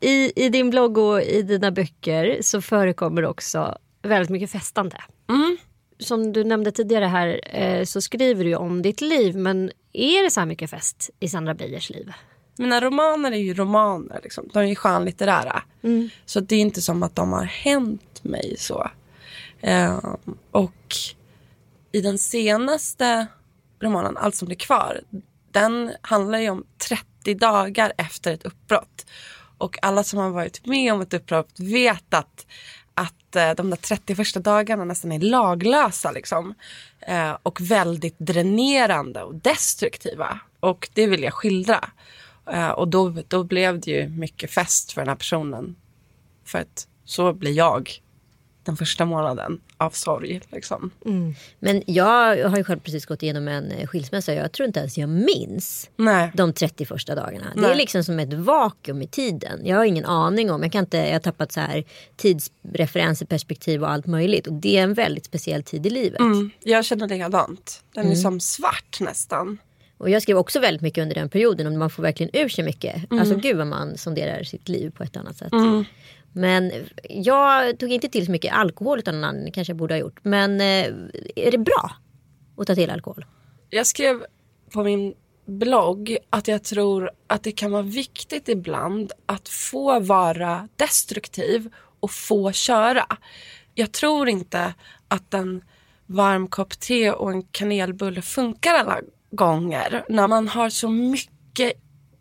I, 0.00 0.44
I 0.44 0.48
din 0.48 0.70
blogg 0.70 0.98
och 0.98 1.22
i 1.22 1.42
dina 1.42 1.70
böcker 1.70 2.38
så 2.42 2.62
förekommer 2.62 3.24
också 3.24 3.78
väldigt 4.02 4.30
mycket 4.30 4.50
festande. 4.50 4.96
Mm 5.28 5.56
som 6.00 6.32
du 6.32 6.44
nämnde 6.44 6.72
tidigare 6.72 7.04
här 7.04 7.40
eh, 7.56 7.84
så 7.84 8.00
skriver 8.00 8.44
du 8.44 8.54
om 8.54 8.82
ditt 8.82 9.00
liv. 9.00 9.36
Men 9.36 9.70
är 9.92 10.24
det 10.24 10.30
så 10.30 10.40
här 10.40 10.46
mycket 10.46 10.70
fest 10.70 11.10
i 11.20 11.28
Sandra 11.28 11.54
Beijers 11.54 11.90
liv? 11.90 12.12
Mina 12.56 12.80
romaner 12.80 13.32
är 13.32 13.36
ju 13.36 13.54
romaner. 13.54 14.20
Liksom. 14.22 14.48
De 14.52 14.58
är 14.58 14.62
ju 14.62 14.74
skönlitterära. 14.74 15.62
Mm. 15.82 16.10
Så 16.26 16.40
det 16.40 16.56
är 16.56 16.60
inte 16.60 16.82
som 16.82 17.02
att 17.02 17.16
de 17.16 17.32
har 17.32 17.44
hänt 17.44 18.24
mig 18.24 18.54
så. 18.58 18.90
Eh, 19.60 20.14
och 20.50 20.94
i 21.92 22.00
den 22.00 22.18
senaste 22.18 23.26
romanen, 23.80 24.16
Allt 24.16 24.34
som 24.34 24.46
blir 24.46 24.56
kvar. 24.56 25.00
Den 25.50 25.92
handlar 26.00 26.38
ju 26.38 26.50
om 26.50 26.64
30 26.88 27.34
dagar 27.34 27.92
efter 27.96 28.32
ett 28.32 28.44
uppbrott. 28.44 29.06
Och 29.58 29.78
alla 29.82 30.04
som 30.04 30.18
har 30.18 30.30
varit 30.30 30.66
med 30.66 30.92
om 30.92 31.00
ett 31.00 31.14
uppbrott 31.14 31.60
vet 31.60 32.14
att 32.14 32.46
att 32.94 33.36
eh, 33.36 33.50
de 33.50 33.70
där 33.70 33.76
30 33.76 34.14
första 34.14 34.40
dagarna 34.40 34.84
nästan 34.84 35.12
är 35.12 35.18
laglösa. 35.18 36.10
Liksom. 36.10 36.54
Eh, 37.00 37.36
och 37.42 37.60
väldigt 37.60 38.18
dränerande 38.18 39.22
och 39.22 39.34
destruktiva. 39.34 40.40
Och 40.60 40.88
det 40.94 41.06
vill 41.06 41.22
jag 41.22 41.34
skildra. 41.34 41.90
Eh, 42.52 42.68
och 42.68 42.88
då, 42.88 43.14
då 43.28 43.44
blev 43.44 43.80
det 43.80 43.90
ju 43.90 44.08
mycket 44.08 44.50
fest 44.50 44.92
för 44.92 45.00
den 45.00 45.08
här 45.08 45.16
personen. 45.16 45.76
För 46.44 46.58
att 46.58 46.86
så 47.04 47.32
blir 47.32 47.52
jag 47.52 48.00
den 48.70 48.76
första 48.76 49.04
månaden 49.04 49.60
av 49.76 49.90
sorg. 49.90 50.40
Liksom. 50.52 50.90
Mm. 51.06 51.34
Men 51.58 51.82
jag 51.86 52.48
har 52.48 52.56
ju 52.56 52.64
själv 52.64 52.80
precis 52.80 53.06
gått 53.06 53.22
igenom 53.22 53.48
en 53.48 53.70
eh, 53.70 53.86
skilsmässa. 53.86 54.34
Jag 54.34 54.52
tror 54.52 54.66
inte 54.66 54.80
ens 54.80 54.98
jag 54.98 55.08
minns 55.08 55.90
Nej. 55.96 56.30
de 56.34 56.52
30 56.52 56.86
första 56.86 57.14
dagarna. 57.14 57.46
Nej. 57.54 57.64
Det 57.64 57.72
är 57.72 57.76
liksom 57.76 58.04
som 58.04 58.18
ett 58.18 58.32
vakuum 58.32 59.02
i 59.02 59.06
tiden. 59.06 59.66
Jag 59.66 59.76
har 59.76 59.84
ingen 59.84 60.04
aning 60.04 60.50
om. 60.50 60.62
Jag, 60.62 60.72
kan 60.72 60.84
inte, 60.84 60.96
jag 60.96 61.12
har 61.12 61.20
tappat 61.20 61.52
så 61.52 61.60
här 61.60 61.84
tidsreferenser, 62.16 63.26
perspektiv 63.26 63.82
och 63.82 63.90
allt 63.90 64.06
möjligt. 64.06 64.46
Och 64.46 64.52
det 64.52 64.78
är 64.78 64.82
en 64.82 64.94
väldigt 64.94 65.24
speciell 65.24 65.62
tid 65.62 65.86
i 65.86 65.90
livet. 65.90 66.20
Mm. 66.20 66.50
Jag 66.62 66.84
känner 66.84 67.08
likadant. 67.08 67.84
Den 67.94 68.04
är 68.04 68.08
mm. 68.08 68.16
som 68.16 68.40
svart 68.40 69.00
nästan. 69.00 69.58
Och 70.00 70.10
jag 70.10 70.22
skrev 70.22 70.36
också 70.36 70.60
väldigt 70.60 70.82
mycket 70.82 71.02
under 71.02 71.14
den 71.14 71.28
perioden. 71.28 71.66
Om 71.66 71.78
man 71.78 71.90
får 71.90 72.02
verkligen 72.02 72.36
ur 72.36 72.48
sig 72.48 72.64
mycket. 72.64 73.10
Mm. 73.10 73.20
Alltså 73.20 73.36
gud 73.36 73.56
vad 73.56 73.66
man 73.66 73.98
sonderar 73.98 74.42
sitt 74.42 74.68
liv 74.68 74.90
på 74.90 75.02
ett 75.02 75.16
annat 75.16 75.36
sätt. 75.36 75.52
Mm. 75.52 75.84
Men 76.32 76.72
jag 77.08 77.78
tog 77.78 77.92
inte 77.92 78.08
till 78.08 78.26
så 78.26 78.32
mycket 78.32 78.54
alkohol 78.54 78.98
utan 78.98 79.14
någon 79.14 79.24
annan 79.24 79.52
kanske 79.52 79.70
jag 79.70 79.78
borde 79.78 79.94
ha 79.94 79.98
gjort. 79.98 80.20
Men 80.22 80.60
eh, 80.60 80.86
är 81.36 81.50
det 81.50 81.58
bra 81.58 81.90
att 82.56 82.66
ta 82.66 82.74
till 82.74 82.90
alkohol? 82.90 83.24
Jag 83.70 83.86
skrev 83.86 84.24
på 84.72 84.84
min 84.84 85.14
blogg 85.46 86.16
att 86.30 86.48
jag 86.48 86.62
tror 86.64 87.10
att 87.26 87.42
det 87.42 87.52
kan 87.52 87.70
vara 87.70 87.82
viktigt 87.82 88.48
ibland 88.48 89.12
att 89.26 89.48
få 89.48 90.00
vara 90.00 90.68
destruktiv 90.76 91.72
och 92.00 92.10
få 92.10 92.52
köra. 92.52 93.06
Jag 93.74 93.92
tror 93.92 94.28
inte 94.28 94.74
att 95.08 95.34
en 95.34 95.64
varm 96.06 96.48
kopp 96.48 96.80
te 96.80 97.10
och 97.10 97.30
en 97.30 97.42
kanelbulle 97.42 98.22
funkar 98.22 98.74
alla 98.74 99.00
gånger 99.30 100.04
när 100.08 100.28
man 100.28 100.48
har 100.48 100.70
så 100.70 100.88
mycket 100.88 101.72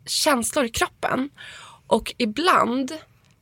känslor 0.06 0.66
i 0.66 0.70
kroppen. 0.70 1.30
Och 1.88 2.14
ibland 2.18 2.92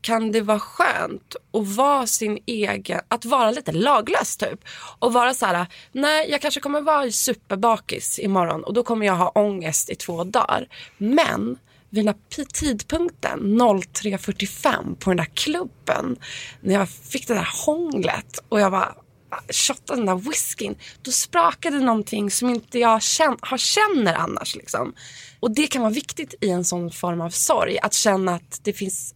kan 0.01 0.31
det 0.31 0.41
vara 0.41 0.59
skönt 0.59 1.35
att 1.53 1.67
vara 1.67 2.07
sin 2.07 2.39
egen, 2.45 3.01
att 3.07 3.25
vara 3.25 3.51
lite 3.51 3.71
laglös 3.71 4.37
typ. 4.37 4.59
Och 4.99 5.13
vara 5.13 5.33
så 5.33 5.45
här, 5.45 5.65
nej 5.91 6.31
jag 6.31 6.41
kanske 6.41 6.59
kommer 6.59 6.81
vara 6.81 7.11
superbakis 7.11 8.19
imorgon 8.19 8.63
och 8.63 8.73
då 8.73 8.83
kommer 8.83 9.05
jag 9.05 9.15
ha 9.15 9.29
ångest 9.29 9.89
i 9.89 9.95
två 9.95 10.23
dagar. 10.23 10.67
Men 10.97 11.57
vid 11.89 12.05
den 12.05 12.15
här 12.37 12.45
tidpunkten 12.45 13.39
03.45 13.61 14.95
på 14.95 15.09
den 15.09 15.17
där 15.17 15.25
klubben 15.33 16.19
när 16.61 16.73
jag 16.73 16.89
fick 16.89 17.27
det 17.27 17.33
där 17.33 17.49
hånglet 17.65 18.43
och 18.49 18.59
jag 18.59 18.69
var 18.69 18.95
ah, 19.29 19.41
shottade 19.49 19.99
den 19.99 20.05
där 20.05 20.29
whiskyn, 20.29 20.75
då 21.01 21.11
sprakade 21.11 21.79
någonting 21.79 22.31
som 22.31 22.49
inte 22.49 22.79
jag 22.79 23.01
känn, 23.01 23.37
har 23.41 23.57
känner 23.57 24.13
annars. 24.13 24.55
Liksom. 24.55 24.93
Och 25.39 25.51
det 25.51 25.67
kan 25.67 25.81
vara 25.81 25.93
viktigt 25.93 26.35
i 26.41 26.49
en 26.49 26.65
sån 26.65 26.91
form 26.91 27.21
av 27.21 27.29
sorg, 27.29 27.79
att 27.79 27.93
känna 27.93 28.35
att 28.35 28.59
det 28.63 28.73
finns 28.73 29.15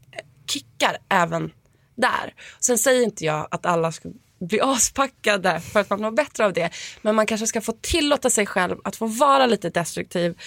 kickar 0.51 0.98
även 1.10 1.51
där. 1.96 2.34
Sen 2.60 2.77
säger 2.77 3.03
inte 3.03 3.25
jag 3.25 3.48
att 3.51 3.65
alla 3.65 3.91
ska 3.91 4.10
bli 4.39 4.60
aspackade 4.63 5.60
för 5.60 5.79
att 5.79 5.89
man 5.89 6.01
mår 6.01 6.12
bättre 6.12 6.46
av 6.46 6.53
det. 6.53 6.70
Men 7.01 7.15
man 7.15 7.25
kanske 7.25 7.48
ska 7.48 7.62
få 7.62 7.74
tillåta 7.81 8.29
sig 8.29 8.46
själv 8.46 8.77
att 8.84 8.96
få 8.96 9.05
vara 9.05 9.46
lite 9.46 9.70
destruktiv 9.70 10.39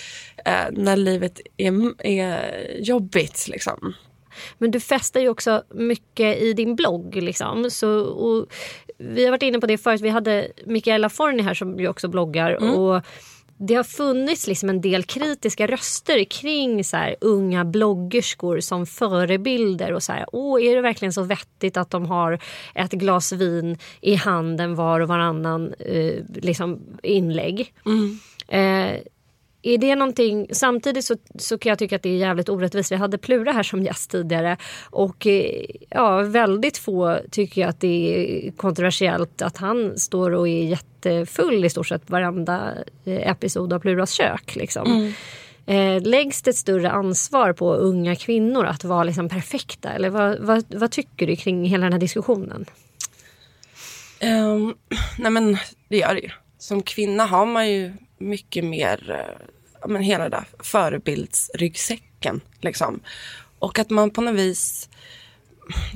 eh, 0.44 0.66
när 0.72 0.96
livet 0.96 1.40
är, 1.56 2.06
är 2.06 2.66
jobbigt. 2.80 3.48
Liksom. 3.48 3.94
Men 4.58 4.70
du 4.70 4.80
festar 4.80 5.20
ju 5.20 5.28
också 5.28 5.62
mycket 5.74 6.38
i 6.38 6.52
din 6.52 6.76
blogg. 6.76 7.14
Liksom. 7.14 7.70
Så, 7.70 8.46
vi 8.98 9.24
har 9.24 9.30
varit 9.30 9.42
inne 9.42 9.60
på 9.60 9.66
det 9.66 9.78
förut. 9.78 10.00
Vi 10.00 10.08
hade 10.08 10.48
Mikaela 10.66 11.08
Forni 11.08 11.42
här 11.42 11.54
som 11.54 11.80
ju 11.80 11.88
också 11.88 12.08
bloggar. 12.08 12.50
Mm. 12.50 12.74
Och 12.74 13.02
det 13.58 13.74
har 13.74 13.84
funnits 13.84 14.46
liksom 14.46 14.68
en 14.68 14.80
del 14.80 15.02
kritiska 15.02 15.66
röster 15.66 16.24
kring 16.24 16.84
så 16.84 16.96
här, 16.96 17.16
unga 17.20 17.64
bloggerskor 17.64 18.60
som 18.60 18.86
förebilder. 18.86 19.92
och 19.92 20.02
så 20.02 20.12
här, 20.12 20.26
Åh, 20.32 20.64
Är 20.64 20.76
det 20.76 20.82
verkligen 20.82 21.12
så 21.12 21.22
vettigt 21.22 21.76
att 21.76 21.90
de 21.90 22.06
har 22.06 22.38
ett 22.74 22.92
glas 22.92 23.32
vin 23.32 23.78
i 24.00 24.14
handen 24.14 24.74
var 24.74 25.00
och 25.00 25.08
varannan 25.08 25.74
eh, 25.78 26.14
liksom 26.34 26.80
inlägg? 27.02 27.72
Mm. 27.86 28.18
Eh, 28.48 29.00
är 29.66 29.78
det 29.78 29.94
någonting, 29.94 30.46
samtidigt 30.52 31.04
så, 31.04 31.16
så 31.38 31.58
kan 31.58 31.70
jag 31.70 31.78
tycka 31.78 31.96
att 31.96 32.02
det 32.02 32.08
är 32.08 32.16
jävligt 32.16 32.48
orättvist. 32.48 32.92
Vi 32.92 32.96
hade 32.96 33.18
Plura 33.18 33.52
här 33.52 33.62
som 33.62 33.82
gäst 33.82 34.10
tidigare 34.10 34.56
och 34.90 35.26
eh, 35.26 35.64
ja, 35.90 36.22
väldigt 36.22 36.78
få 36.78 37.18
tycker 37.30 37.66
att 37.66 37.80
det 37.80 38.46
är 38.46 38.50
kontroversiellt 38.50 39.42
att 39.42 39.56
han 39.56 39.98
står 39.98 40.30
och 40.30 40.48
är 40.48 40.64
jättefull 40.64 41.64
i 41.64 41.70
stort 41.70 41.86
sett 41.86 42.10
varenda 42.10 42.72
eh, 43.04 43.30
episod 43.30 43.72
av 43.72 43.78
Pluras 43.78 44.10
kök. 44.10 44.56
Liksom. 44.56 44.86
Mm. 44.86 45.12
Eh, 45.66 46.02
läggs 46.02 46.42
det 46.42 46.50
ett 46.50 46.56
större 46.56 46.90
ansvar 46.90 47.52
på 47.52 47.74
unga 47.74 48.16
kvinnor 48.16 48.66
att 48.66 48.84
vara 48.84 49.04
liksom 49.04 49.28
perfekta? 49.28 49.90
Eller 49.90 50.10
vad, 50.10 50.38
vad, 50.40 50.64
vad 50.74 50.90
tycker 50.90 51.26
du 51.26 51.36
kring 51.36 51.64
hela 51.64 51.84
den 51.84 51.92
här 51.92 52.00
diskussionen? 52.00 52.64
Um, 54.22 54.74
nej 55.18 55.30
men 55.30 55.56
det 55.88 55.96
gör 55.96 56.14
det 56.14 56.20
ju. 56.20 56.30
Som 56.58 56.82
kvinna 56.82 57.24
har 57.24 57.46
man 57.46 57.70
ju 57.70 57.92
mycket 58.18 58.64
mer 58.64 59.10
eh, 59.10 59.88
men, 59.88 60.02
hela 60.02 60.28
den 60.28 60.30
där 60.30 60.46
förebildsryggsäcken. 60.58 62.40
Liksom. 62.60 63.00
Och 63.58 63.78
att 63.78 63.90
man 63.90 64.10
på 64.10 64.20
något 64.20 64.34
vis... 64.34 64.88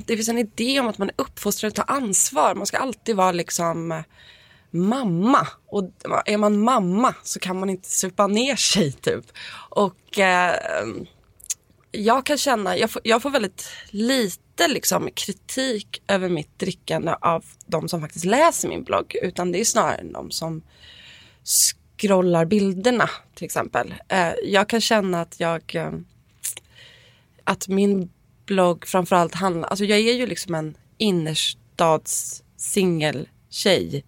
Det 0.05 0.15
finns 0.15 0.29
en 0.29 0.37
idé 0.37 0.79
om 0.79 0.87
att 0.87 0.97
man 0.97 1.09
är 1.09 1.15
uppfostrad 1.17 1.69
att 1.69 1.75
ta 1.75 1.93
ansvar. 1.93 2.55
Man 2.55 2.65
ska 2.65 2.77
alltid 2.77 3.15
vara 3.15 3.31
liksom 3.31 4.03
mamma. 4.71 5.47
Och 5.65 5.91
är 6.25 6.37
man 6.37 6.59
mamma 6.59 7.15
så 7.23 7.39
kan 7.39 7.59
man 7.59 7.69
inte 7.69 7.89
supa 7.89 8.27
ner 8.27 8.55
sig 8.55 8.91
typ. 8.91 9.25
Och 9.69 10.19
eh, 10.19 10.55
jag 11.91 12.25
kan 12.25 12.37
känna, 12.37 12.77
jag 12.77 12.91
får, 12.91 13.01
jag 13.05 13.21
får 13.21 13.29
väldigt 13.29 13.69
lite 13.89 14.67
liksom, 14.67 15.09
kritik 15.13 16.01
över 16.07 16.29
mitt 16.29 16.59
drickande 16.59 17.15
av 17.21 17.45
de 17.65 17.89
som 17.89 18.01
faktiskt 18.01 18.25
läser 18.25 18.69
min 18.69 18.83
blogg. 18.83 19.15
Utan 19.21 19.51
det 19.51 19.59
är 19.59 19.65
snarare 19.65 20.03
de 20.03 20.31
som 20.31 20.61
scrollar 21.99 22.45
bilderna 22.45 23.09
till 23.35 23.45
exempel. 23.45 23.93
Eh, 24.07 24.31
jag 24.43 24.69
kan 24.69 24.81
känna 24.81 25.21
att 25.21 25.39
jag 25.39 25.75
eh, 25.75 25.91
att 27.43 27.67
min 27.67 28.09
blogg 28.45 28.87
framförallt 28.87 29.35
handlar, 29.35 29.69
alltså 29.69 29.85
jag 29.85 29.99
är 29.99 30.13
ju 30.13 30.27
liksom 30.27 30.55
en 30.55 30.77
innerstads 30.97 32.43
singeltjej. 32.57 34.05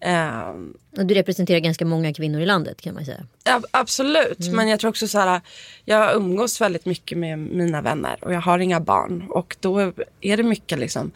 Eh, 0.00 0.48
och 0.96 1.06
du 1.06 1.14
representerar 1.14 1.58
ganska 1.58 1.84
många 1.84 2.14
kvinnor 2.14 2.40
i 2.40 2.46
landet 2.46 2.80
kan 2.80 2.94
man 2.94 3.04
säga. 3.04 3.26
Ja, 3.44 3.62
absolut, 3.70 4.40
mm. 4.40 4.56
men 4.56 4.68
jag 4.68 4.80
tror 4.80 4.88
också 4.88 5.08
så 5.08 5.18
här, 5.18 5.40
jag 5.84 6.16
umgås 6.16 6.60
väldigt 6.60 6.86
mycket 6.86 7.18
med 7.18 7.38
mina 7.38 7.82
vänner 7.82 8.24
och 8.24 8.34
jag 8.34 8.40
har 8.40 8.58
inga 8.58 8.80
barn 8.80 9.26
och 9.30 9.56
då 9.60 9.92
är 10.20 10.36
det 10.36 10.42
mycket 10.42 10.78
liksom 10.78 11.10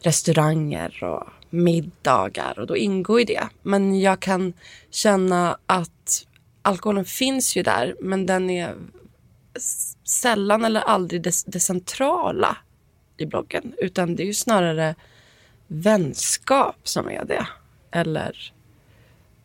restauranger 0.00 1.04
och 1.04 1.28
middagar 1.54 2.58
och 2.58 2.66
då 2.66 2.76
ingår 2.76 3.18
ju 3.18 3.24
det. 3.24 3.48
Men 3.62 4.00
jag 4.00 4.20
kan 4.20 4.52
känna 4.90 5.58
att 5.66 6.26
alkoholen 6.62 7.04
finns 7.04 7.56
ju 7.56 7.62
där 7.62 7.96
men 8.00 8.26
den 8.26 8.50
är 8.50 8.74
sällan 10.04 10.64
eller 10.64 10.80
aldrig 10.80 11.22
det, 11.22 11.34
det 11.46 11.60
centrala 11.60 12.56
i 13.16 13.26
bloggen. 13.26 13.74
Utan 13.78 14.16
det 14.16 14.22
är 14.22 14.26
ju 14.26 14.34
snarare 14.34 14.94
vänskap 15.66 16.76
som 16.82 17.08
är 17.08 17.24
det. 17.24 17.46
Eller 17.90 18.52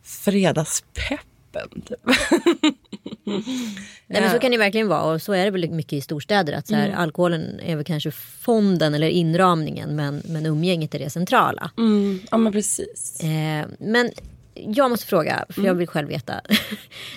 fredagspeppen. 0.02 1.82
Typ. 1.86 2.00
Nej, 3.24 4.22
men 4.22 4.30
så 4.30 4.38
kan 4.38 4.50
det 4.50 4.58
verkligen 4.58 4.88
vara 4.88 5.14
och 5.14 5.22
så 5.22 5.32
är 5.32 5.44
det 5.44 5.50
väl 5.50 5.70
mycket 5.70 5.92
i 5.92 6.00
storstäder. 6.00 6.52
Att 6.52 6.66
så 6.66 6.74
här, 6.74 6.86
mm. 6.86 6.98
Alkoholen 6.98 7.60
är 7.60 7.76
väl 7.76 7.84
kanske 7.84 8.10
fonden 8.10 8.94
eller 8.94 9.08
inramningen 9.08 9.96
men, 9.96 10.22
men 10.24 10.46
umgänget 10.46 10.94
är 10.94 10.98
det 10.98 11.10
centrala. 11.10 11.70
Mm. 11.78 12.20
Ja 12.30 12.36
men 12.36 12.52
precis. 12.52 13.20
Eh, 13.20 13.66
men 13.78 14.10
jag 14.54 14.90
måste 14.90 15.06
fråga, 15.06 15.44
för 15.48 15.60
jag 15.60 15.68
mm. 15.68 15.78
vill 15.78 15.88
själv 15.88 16.08
veta. 16.08 16.34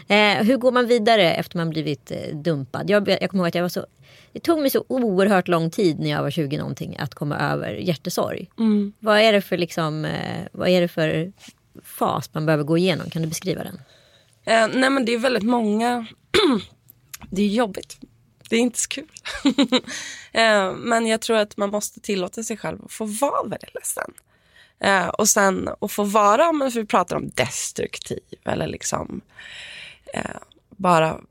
eh, 0.07 0.43
hur 0.43 0.57
går 0.57 0.71
man 0.71 0.87
vidare 0.87 1.33
efter 1.33 1.57
man 1.57 1.69
blivit 1.69 2.11
eh, 2.11 2.35
dumpad? 2.35 2.89
Jag, 2.89 3.09
jag 3.09 3.29
kommer 3.29 3.43
ihåg 3.43 3.47
att 3.47 3.55
jag 3.55 3.61
var 3.61 3.69
så 3.69 3.85
det 4.33 4.39
tog 4.39 4.59
mig 4.59 4.69
så 4.69 4.85
oerhört 4.87 5.47
lång 5.47 5.69
tid 5.69 5.99
när 5.99 6.09
jag 6.09 6.21
var 6.23 6.31
20 6.31 6.57
någonting 6.57 6.95
att 6.99 7.15
komma 7.15 7.39
över 7.39 7.73
hjärtesorg. 7.73 8.49
Mm. 8.59 8.93
Vad 8.99 9.19
är 9.19 9.33
det 9.33 9.41
för 9.41 9.57
liksom, 9.57 10.05
eh, 10.05 10.47
vad 10.51 10.69
är 10.69 10.81
det 10.81 10.87
för 10.87 11.31
fas 11.83 12.29
man 12.33 12.45
behöver 12.45 12.63
gå 12.63 12.77
igenom? 12.77 13.09
Kan 13.09 13.21
du 13.21 13.27
beskriva 13.27 13.63
den? 13.63 13.79
Eh, 14.45 14.67
nej 14.67 14.89
men 14.89 15.05
det 15.05 15.13
är 15.13 15.17
väldigt 15.17 15.43
många 15.43 16.05
det 17.29 17.41
är 17.41 17.47
jobbigt. 17.47 17.97
Det 18.49 18.55
är 18.55 18.59
inte 18.59 18.79
så 18.79 18.89
kul. 18.89 19.11
eh, 20.31 20.73
men 20.73 21.07
jag 21.07 21.21
tror 21.21 21.37
att 21.37 21.57
man 21.57 21.69
måste 21.69 21.99
tillåta 21.99 22.43
sig 22.43 22.57
själv 22.57 22.85
att 22.85 22.91
få 22.91 23.05
vara 23.05 23.43
väldigt 23.43 23.73
ledsen. 23.73 24.13
Eh, 24.79 25.07
och 25.07 25.29
sen 25.29 25.69
att 25.81 25.91
få 25.91 26.03
vara, 26.03 26.49
om 26.49 26.71
vi 26.73 26.85
pratar 26.85 27.15
om 27.15 27.29
destruktiv 27.29 28.19
eller 28.45 28.67
liksom 28.67 29.21
eh, 30.13 30.37
bara 30.69 31.21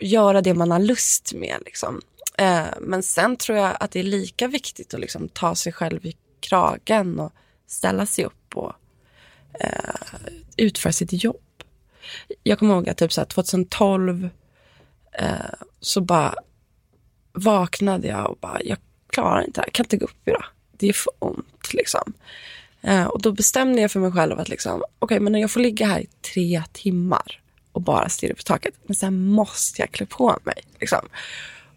göra 0.00 0.40
det 0.40 0.54
man 0.54 0.70
har 0.70 0.78
lust 0.78 1.34
med. 1.34 1.56
Liksom. 1.64 2.00
Eh, 2.38 2.66
men 2.80 3.02
sen 3.02 3.36
tror 3.36 3.58
jag 3.58 3.76
att 3.80 3.90
det 3.90 3.98
är 3.98 4.04
lika 4.04 4.48
viktigt 4.48 4.94
att 4.94 5.00
liksom 5.00 5.28
ta 5.28 5.54
sig 5.54 5.72
själv 5.72 6.06
i 6.06 6.16
kragen 6.40 7.20
och 7.20 7.32
ställa 7.66 8.06
sig 8.06 8.24
upp 8.24 8.56
och 8.56 8.72
eh, 9.60 9.94
utföra 10.56 10.92
sitt 10.92 11.24
jobb. 11.24 11.43
Jag 12.42 12.58
kommer 12.58 12.74
ihåg 12.74 12.88
att 12.88 12.96
typ 12.96 13.12
så 13.12 13.20
här, 13.20 13.26
2012 13.26 14.28
eh, 15.12 15.28
så 15.80 16.00
bara 16.00 16.34
vaknade 17.32 18.08
jag 18.08 18.30
och 18.30 18.38
bara, 18.40 18.62
jag 18.64 18.78
klarar 19.10 19.40
inte 19.40 19.60
det 19.60 19.60
här, 19.60 19.66
jag 19.66 19.72
kan 19.72 19.84
inte 19.84 19.96
gå 19.96 20.04
upp 20.04 20.28
idag. 20.28 20.44
Det 20.72 20.88
är 20.88 20.92
för 20.92 21.12
ont 21.18 21.74
liksom. 21.74 22.12
Eh, 22.82 23.04
och 23.04 23.22
då 23.22 23.32
bestämde 23.32 23.80
jag 23.80 23.90
för 23.90 24.00
mig 24.00 24.12
själv 24.12 24.40
att 24.40 24.48
liksom, 24.48 24.74
okej, 24.74 24.86
okay, 25.00 25.20
men 25.20 25.40
jag 25.40 25.50
får 25.50 25.60
ligga 25.60 25.86
här 25.86 26.00
i 26.00 26.06
tre 26.34 26.62
timmar 26.72 27.40
och 27.72 27.82
bara 27.82 28.08
stirra 28.08 28.34
på 28.34 28.42
taket. 28.42 28.74
Men 28.86 28.96
sen 28.96 29.26
måste 29.26 29.82
jag 29.82 29.90
klä 29.90 30.06
på 30.06 30.38
mig. 30.44 30.62
Liksom. 30.80 31.08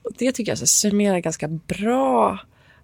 Och 0.03 0.11
det 0.17 0.31
tycker 0.31 0.51
jag 0.51 0.59
så 0.59 0.67
summerar 0.67 1.19
ganska 1.19 1.47
bra. 1.47 2.39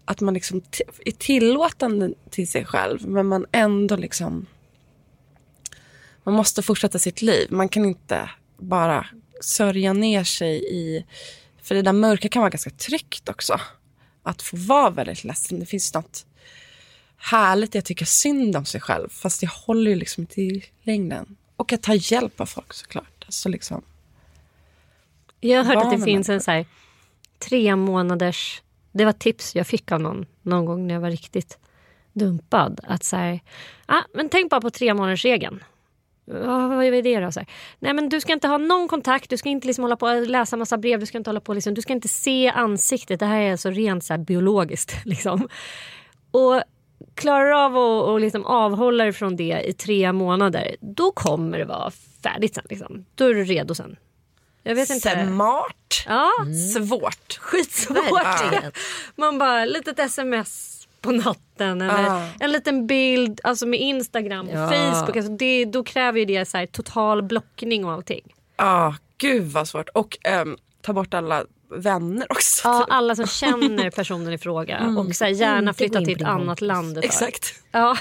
Att 0.06 0.22
man 0.22 0.34
liksom 0.34 0.62
är 1.06 1.12
tillåtande 1.12 2.14
till 2.30 2.48
sig 2.48 2.66
själv 2.66 3.08
men 3.08 3.28
man 3.28 3.46
ändå 3.52 3.96
liksom... 3.96 4.46
Man 6.24 6.36
måste 6.36 6.62
fortsätta 6.62 7.00
sitt 7.00 7.22
liv. 7.22 7.48
Man 7.51 7.70
kan 7.70 7.86
inte 7.86 8.30
bara 8.58 9.06
sörja 9.42 9.94
ner 9.94 10.24
sig 10.24 10.63
i... 10.75 11.06
För 11.62 11.75
det 11.75 11.82
där 11.82 11.94
mörka 11.94 12.30
kan 12.30 12.39
vara 12.39 12.50
ganska 12.50 12.70
tryggt 12.70 13.30
också. 13.30 13.60
Att 14.24 14.42
få 14.42 14.58
vara 14.58 14.89
väldigt 14.89 15.24
ledsen. 15.24 15.60
Det 15.60 15.65
finns 15.65 15.94
något 15.94 16.25
härligt 17.18 17.75
i 17.75 17.77
att 17.77 17.86
tycka 17.86 18.06
synd 18.06 18.56
om 18.56 18.65
sig 18.65 18.82
själv. 18.82 19.10
Fast 19.10 19.42
det 19.42 19.50
håller 19.50 19.92
ju 19.92 19.98
liksom 19.98 20.22
inte 20.22 20.42
i 20.42 20.65
längden. 20.84 21.36
Och 21.56 21.74
att 21.74 21.84
ta 21.84 21.94
hjälp 21.94 22.42
av 22.42 22.46
folk 22.46 22.74
såklart. 22.74 23.24
Alltså 23.25 23.50
liksom, 23.50 23.84
jag 25.39 25.63
har 25.63 25.75
hört 25.75 25.86
att 25.86 26.00
det 26.00 26.06
finns 26.06 26.30
en 26.30 26.42
så 26.42 26.51
här, 26.51 26.65
tre 27.39 27.75
månaders... 27.75 28.62
Det 28.92 29.06
var 29.06 29.13
tips 29.13 29.56
jag 29.56 29.68
fick 29.68 29.92
av 29.92 30.01
någon 30.01 30.25
någon 30.42 30.65
gång 30.65 30.88
när 30.88 30.94
jag 30.94 31.01
var 31.01 31.10
riktigt 31.10 31.58
dumpad. 32.13 32.80
Att 32.84 33.03
så 33.03 33.15
här, 33.15 33.39
ah, 33.86 34.01
men 34.13 34.30
tänk 34.30 34.50
bara 34.50 34.62
på 34.62 34.70
tre 34.70 34.94
månaders 34.94 35.25
regeln. 35.25 35.63
Oh, 36.27 36.75
vad 36.75 36.86
är 36.86 37.01
det 37.01 37.20
då? 37.20 37.32
Så 37.32 37.39
här, 37.39 37.50
Nej 37.80 37.94
men 37.94 38.10
du 38.10 38.22
ska 38.22 38.34
inte 38.34 38.48
ha 38.48 38.58
någon 38.58 38.88
kontakt, 38.88 39.30
du 39.30 39.38
ska 39.38 39.50
inte 39.50 39.68
liksom 39.68 39.84
hålla 39.84 39.96
på 39.96 40.06
och 40.06 40.27
läsa 40.27 40.58
massa 40.58 40.77
brev, 40.77 41.00
du 41.00 41.06
ska 41.06 41.18
inte 41.18 41.30
hålla 41.30 41.39
på 41.42 41.53
liksom, 41.53 41.74
du 41.74 41.82
ska 41.82 41.94
inte 41.94 42.08
se 42.08 42.50
ansiktet. 42.50 43.20
Det 43.20 43.25
här 43.25 43.42
är 43.42 43.51
alltså 43.51 43.70
rent 43.70 44.03
så 44.03 44.18
biologiskt. 44.18 44.96
Liksom. 45.06 45.48
Och 46.32 46.63
klarar 47.15 47.51
av 47.51 47.77
att 47.77 48.08
och 48.08 48.20
liksom 48.20 48.46
avhålla 48.46 49.03
dig 49.03 49.13
från 49.13 49.36
det 49.36 49.62
i 49.65 49.74
tre 49.74 50.12
månader, 50.13 50.75
då 50.80 51.12
kommer 51.12 51.58
det 51.58 51.65
vara 51.65 51.92
färdigt 52.24 52.56
sen. 52.56 52.63
Liksom. 52.70 53.06
Då 53.15 53.25
är 53.25 53.34
du 53.34 53.44
redo 53.44 53.75
sen. 53.75 53.96
Jag 54.63 54.75
vet 54.75 54.89
inte. 54.89 55.27
Smart. 55.27 56.03
Ja, 56.06 56.32
Svårt. 56.74 57.38
skitsvårt. 57.39 58.77
Man 59.15 59.38
bara, 59.38 59.65
litet 59.65 60.00
sms 60.00 60.73
på 61.03 61.12
natten 61.12 61.81
eller 61.81 62.10
Ah. 62.10 62.27
en 62.39 62.51
liten 62.51 62.88
bild 62.88 63.41
alltså 63.43 63.65
med 63.65 63.79
Instagram 63.79 64.50
och 64.50 64.57
Ja. 64.57 64.67
Facebook. 64.72 65.15
Alltså 65.17 65.31
det, 65.31 65.65
då 65.65 65.83
kräver 65.83 66.19
ju 66.19 66.25
det 66.25 66.45
så 66.45 66.57
här, 66.57 66.65
total 66.65 67.24
blockning 67.24 67.86
och 67.86 67.91
allting. 67.91 68.33
Ja, 68.57 68.95
gud 69.17 69.43
vad 69.43 69.67
svårt. 69.67 69.89
Och 69.89 70.17
ehm, 70.24 70.57
ta 70.81 70.93
bort 70.93 71.13
alla 71.13 71.45
vänner 71.75 72.25
också. 72.31 72.67
Ja, 72.67 72.79
typ. 72.79 72.88
alla 72.93 73.15
som 73.15 73.27
känner 73.41 73.89
personen 73.89 74.33
i 74.33 74.38
fråga 74.38 74.88
och 74.98 75.15
så 75.15 75.24
här, 75.25 75.31
gärna 75.31 75.74
flytta 75.74 76.00
till 76.01 76.15
ett 76.22 76.27
annat 76.27 76.45
kompis. 76.48 76.62
land. 76.67 76.98
Exakt. 76.98 77.53
Ja. 77.72 77.95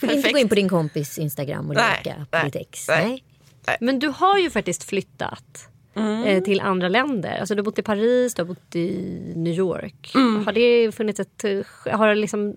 Får 0.00 0.10
inte 0.12 0.32
gå 0.32 0.38
in 0.38 0.48
på 0.48 0.54
din 0.54 0.68
kompis 0.68 1.18
Instagram 1.18 1.68
och 1.70 1.74
leka 1.74 2.26
på 2.30 2.44
ditt 2.44 2.56
ex. 2.56 2.88
nej. 2.88 3.24
Nej. 3.66 3.76
Men 3.80 3.98
du 3.98 4.08
har 4.08 4.38
ju 4.38 4.50
faktiskt 4.50 4.84
flyttat 4.84 5.68
eh, 5.96 6.42
till 6.42 6.60
andra 6.60 6.88
länder. 6.88 7.38
Alltså, 7.38 7.54
du 7.54 7.58
har 7.60 7.64
bott 7.64 7.78
i 7.78 7.82
Paris, 7.82 8.34
du 8.34 8.42
har 8.42 8.46
bott 8.46 8.76
i 8.76 9.22
New 9.36 9.54
York. 9.54 10.10
Har 10.44 10.52
det 10.52 10.92
funnits 10.92 11.20
ett... 11.20 11.44
eh, 11.44 11.98
Har 11.98 12.14
liksom 12.14 12.56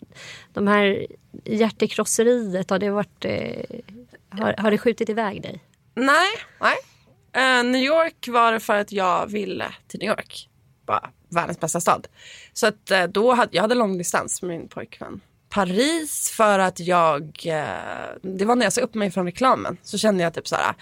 de 0.53 0.67
här 0.67 1.07
hjärtekrosseriet, 1.45 2.69
har 2.69 2.79
det 2.79 2.89
varit... 2.89 3.25
Eh, 3.25 3.79
har, 4.29 4.55
har 4.57 4.71
det 4.71 4.77
skjutit 4.77 5.09
iväg 5.09 5.41
dig? 5.41 5.63
Nej, 5.95 6.29
nej. 6.61 6.75
Eh, 7.33 7.63
New 7.63 7.81
York 7.81 8.27
var 8.27 8.51
det 8.51 8.59
för 8.59 8.79
att 8.79 8.91
jag 8.91 9.27
ville 9.27 9.65
till 9.87 9.99
New 9.99 10.09
York. 10.09 10.49
Bara 10.85 11.09
världens 11.29 11.59
bästa 11.59 11.79
stad. 11.79 12.07
Så 12.53 12.67
att 12.67 12.91
eh, 12.91 13.03
då 13.03 13.33
hade 13.33 13.49
jag 13.55 13.61
hade 13.61 13.75
långdistans 13.75 14.41
med 14.41 14.57
min 14.59 14.67
pojkvän. 14.67 15.21
Paris 15.49 16.31
för 16.37 16.59
att 16.59 16.79
jag, 16.79 17.21
eh, 17.45 17.63
det 18.21 18.45
var 18.45 18.55
när 18.55 18.65
jag 18.65 18.73
sa 18.73 18.81
upp 18.81 18.93
mig 18.95 19.11
från 19.11 19.25
reklamen 19.25 19.77
så 19.83 19.97
kände 19.97 20.23
jag 20.23 20.33
typ 20.33 20.47
så 20.47 20.55
här. 20.55 20.73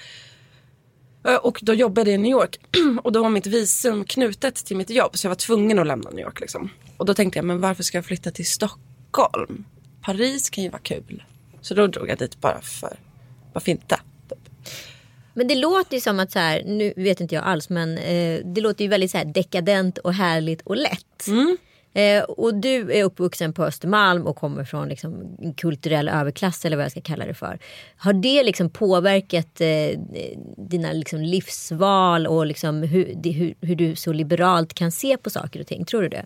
Eh, 1.27 1.36
och 1.36 1.59
då 1.62 1.74
jobbade 1.74 2.12
jag 2.12 2.19
i 2.19 2.21
New 2.21 2.31
York 2.31 2.59
och 3.03 3.12
då 3.12 3.24
var 3.24 3.29
mitt 3.29 3.47
visum 3.47 4.05
knutet 4.05 4.55
till 4.55 4.77
mitt 4.77 4.89
jobb 4.89 5.17
så 5.17 5.25
jag 5.25 5.29
var 5.29 5.36
tvungen 5.36 5.79
att 5.79 5.88
lämna 5.88 6.09
New 6.09 6.25
York 6.25 6.39
liksom. 6.39 6.69
Och 6.97 7.05
då 7.05 7.13
tänkte 7.13 7.39
jag, 7.39 7.45
men 7.45 7.62
varför 7.62 7.83
ska 7.83 7.97
jag 7.97 8.05
flytta 8.05 8.31
till 8.31 8.47
Stockholm? 8.47 9.65
Paris 10.01 10.50
kan 10.50 10.63
ju 10.63 10.69
vara 10.69 10.81
kul. 10.81 11.24
Så 11.62 11.74
då 11.74 11.88
drog 11.88 12.09
jag 12.09 12.17
dit 12.17 12.41
bara 12.41 12.62
för, 12.62 13.00
varför 13.53 13.71
inte? 13.71 14.00
Typ. 14.29 14.50
Men 15.33 15.47
det 15.47 15.55
låter 15.55 15.95
ju 15.95 16.01
som 16.01 16.19
att 16.19 16.31
så 16.31 16.39
här, 16.39 16.63
nu 16.65 16.93
vet 16.95 17.21
inte 17.21 17.36
jag 17.36 17.43
alls 17.43 17.69
men 17.69 17.97
eh, 17.97 18.39
det 18.45 18.62
låter 18.62 18.83
ju 18.83 18.89
väldigt 18.89 19.12
så 19.12 19.17
här 19.17 19.25
dekadent 19.25 19.97
och 19.97 20.13
härligt 20.13 20.62
och 20.62 20.77
lätt. 20.77 21.25
Eh, 21.94 22.24
och 22.24 22.56
du 22.56 22.91
är 22.91 23.03
uppvuxen 23.03 23.53
på 23.53 23.63
Östermalm 23.63 24.27
och 24.27 24.36
kommer 24.36 24.63
från 24.63 24.89
liksom, 24.89 25.38
en 25.41 25.53
kulturell 25.53 26.10
överklass 26.10 26.65
eller 26.65 26.77
vad 26.77 26.84
jag 26.84 26.91
ska 26.91 27.01
kalla 27.01 27.25
det 27.25 27.34
för. 27.34 27.60
Har 27.98 28.13
det 28.13 28.44
liksom 28.44 28.70
påverkat 28.70 29.62
eh, 29.62 30.00
dina 30.58 30.91
liksom, 30.91 31.22
livsval 31.22 32.27
och 32.27 32.46
liksom, 32.46 32.84
hur, 32.84 33.13
det, 33.15 33.32
hur, 33.32 33.56
hur 33.62 33.75
du 33.75 33.96
så 33.96 34.13
liberalt 34.13 34.74
kan 34.74 34.91
se 34.91 35.17
på 35.17 35.29
saker 35.29 35.60
och 35.60 35.67
ting? 35.67 35.86
Tror 35.86 36.01
du 36.01 36.10
det? 36.10 36.25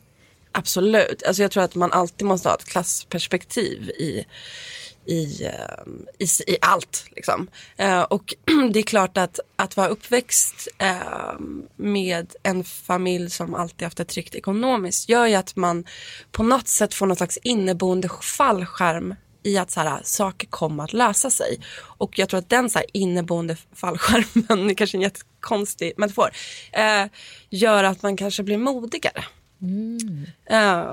Absolut. 0.51 1.24
Alltså 1.27 1.41
jag 1.41 1.51
tror 1.51 1.63
att 1.63 1.75
man 1.75 1.91
alltid 1.91 2.27
måste 2.27 2.50
ha 2.50 2.56
ett 2.56 2.65
klassperspektiv 2.65 3.89
i, 3.89 4.25
i, 5.05 5.46
eh, 5.46 5.84
i, 6.20 6.53
i 6.53 6.58
allt. 6.62 7.05
Liksom. 7.15 7.50
Eh, 7.77 8.01
och 8.01 8.34
det 8.74 8.79
är 8.79 8.84
klart 8.84 9.17
att, 9.17 9.39
att 9.55 9.77
vara 9.77 9.88
uppväxt 9.88 10.67
eh, 10.77 11.39
med 11.75 12.36
en 12.43 12.63
familj 12.63 13.29
som 13.29 13.55
alltid 13.55 13.86
haft 13.86 13.98
det 13.98 14.05
tryggt 14.05 14.36
ekonomiskt 14.36 15.10
gör 15.10 15.25
ju 15.25 15.36
att 15.36 15.55
man 15.55 15.86
på 16.31 16.43
något 16.43 16.67
sätt 16.67 16.93
får 16.93 17.05
någon 17.05 17.17
slags 17.17 17.38
inneboende 17.38 18.10
fallskärm 18.22 19.15
i 19.43 19.58
att 19.58 19.72
så 19.72 19.79
här, 19.79 20.01
saker 20.03 20.48
kommer 20.48 20.84
att 20.84 20.93
lösa 20.93 21.29
sig. 21.29 21.60
Och 21.81 22.20
jag 22.20 22.29
tror 22.29 22.38
att 22.38 22.50
den 22.50 22.70
så 22.70 22.79
här, 22.79 22.86
inneboende 22.93 23.58
fallskärmen, 23.75 24.67
det 24.67 24.74
är 24.74 24.75
kanske 24.75 24.98
en 24.98 25.01
jättekonstig 25.01 25.93
metafor, 25.98 26.29
eh, 26.72 27.05
gör 27.50 27.84
att 27.84 28.03
man 28.03 28.17
kanske 28.17 28.43
blir 28.43 28.58
modigare. 28.58 29.24
Eh, 30.46 30.86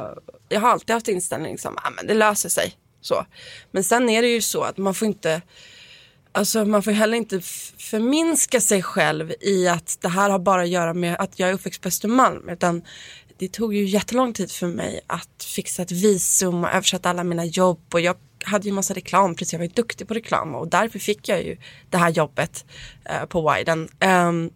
jag 0.49 0.61
har 0.61 0.69
alltid 0.69 0.95
haft 0.95 1.09
inställning 1.09 1.59
som 1.59 1.77
ah, 1.77 1.91
men 1.91 2.07
det 2.07 2.15
löser 2.15 2.49
sig. 2.49 2.75
Så. 3.01 3.27
Men 3.71 3.85
sen 3.85 4.09
är 4.09 4.23
det 4.23 4.29
ju 4.29 4.41
så 4.41 4.63
att 4.63 4.79
man 4.79 4.95
får 4.95 5.09
inte 5.09 5.43
Alltså 6.33 6.65
man 6.65 6.83
får 6.83 6.91
heller 6.91 7.17
inte 7.17 7.41
förminska 7.79 8.61
sig 8.61 8.83
själv 8.83 9.33
i 9.41 9.69
att 9.69 9.99
det 10.01 10.09
här 10.09 10.31
har 10.31 10.39
bara 10.39 10.63
att 10.63 10.69
göra 10.69 10.95
med 10.95 11.17
att 11.19 11.39
jag 11.39 11.49
är 11.49 11.53
uppväxt 11.53 11.83
på 11.83 11.89
Östermalm. 11.89 12.49
Utan 12.49 12.83
det 13.39 13.49
tog 13.49 13.75
ju 13.75 13.85
jättelång 13.85 14.33
tid 14.33 14.51
för 14.51 14.67
mig 14.67 15.01
att 15.07 15.45
fixa 15.45 15.83
ett 15.83 15.93
visum 15.93 16.65
och 16.65 16.71
översätta 16.71 17.11
alla 17.11 17.25
mina 17.25 17.45
jobb. 17.45 17.81
Och 17.93 18.01
jag 18.01 18.17
hade 18.45 18.69
ju 18.69 18.75
massa 18.75 18.95
reklam, 18.95 19.35
precis 19.35 19.53
jag 19.53 19.59
var 19.59 19.67
ju 19.67 19.73
duktig 19.73 20.09
på 20.09 20.15
reklam 20.15 20.55
och 20.55 20.69
därför 20.69 20.99
fick 20.99 21.29
jag 21.29 21.43
ju 21.43 21.57
det 21.91 21.97
här 21.97 22.11
jobbet 22.11 22.65
eh, 23.05 23.25
på 23.25 23.53
Widen. 23.53 23.79
Um, 23.79 23.89
ehm, 24.01 24.51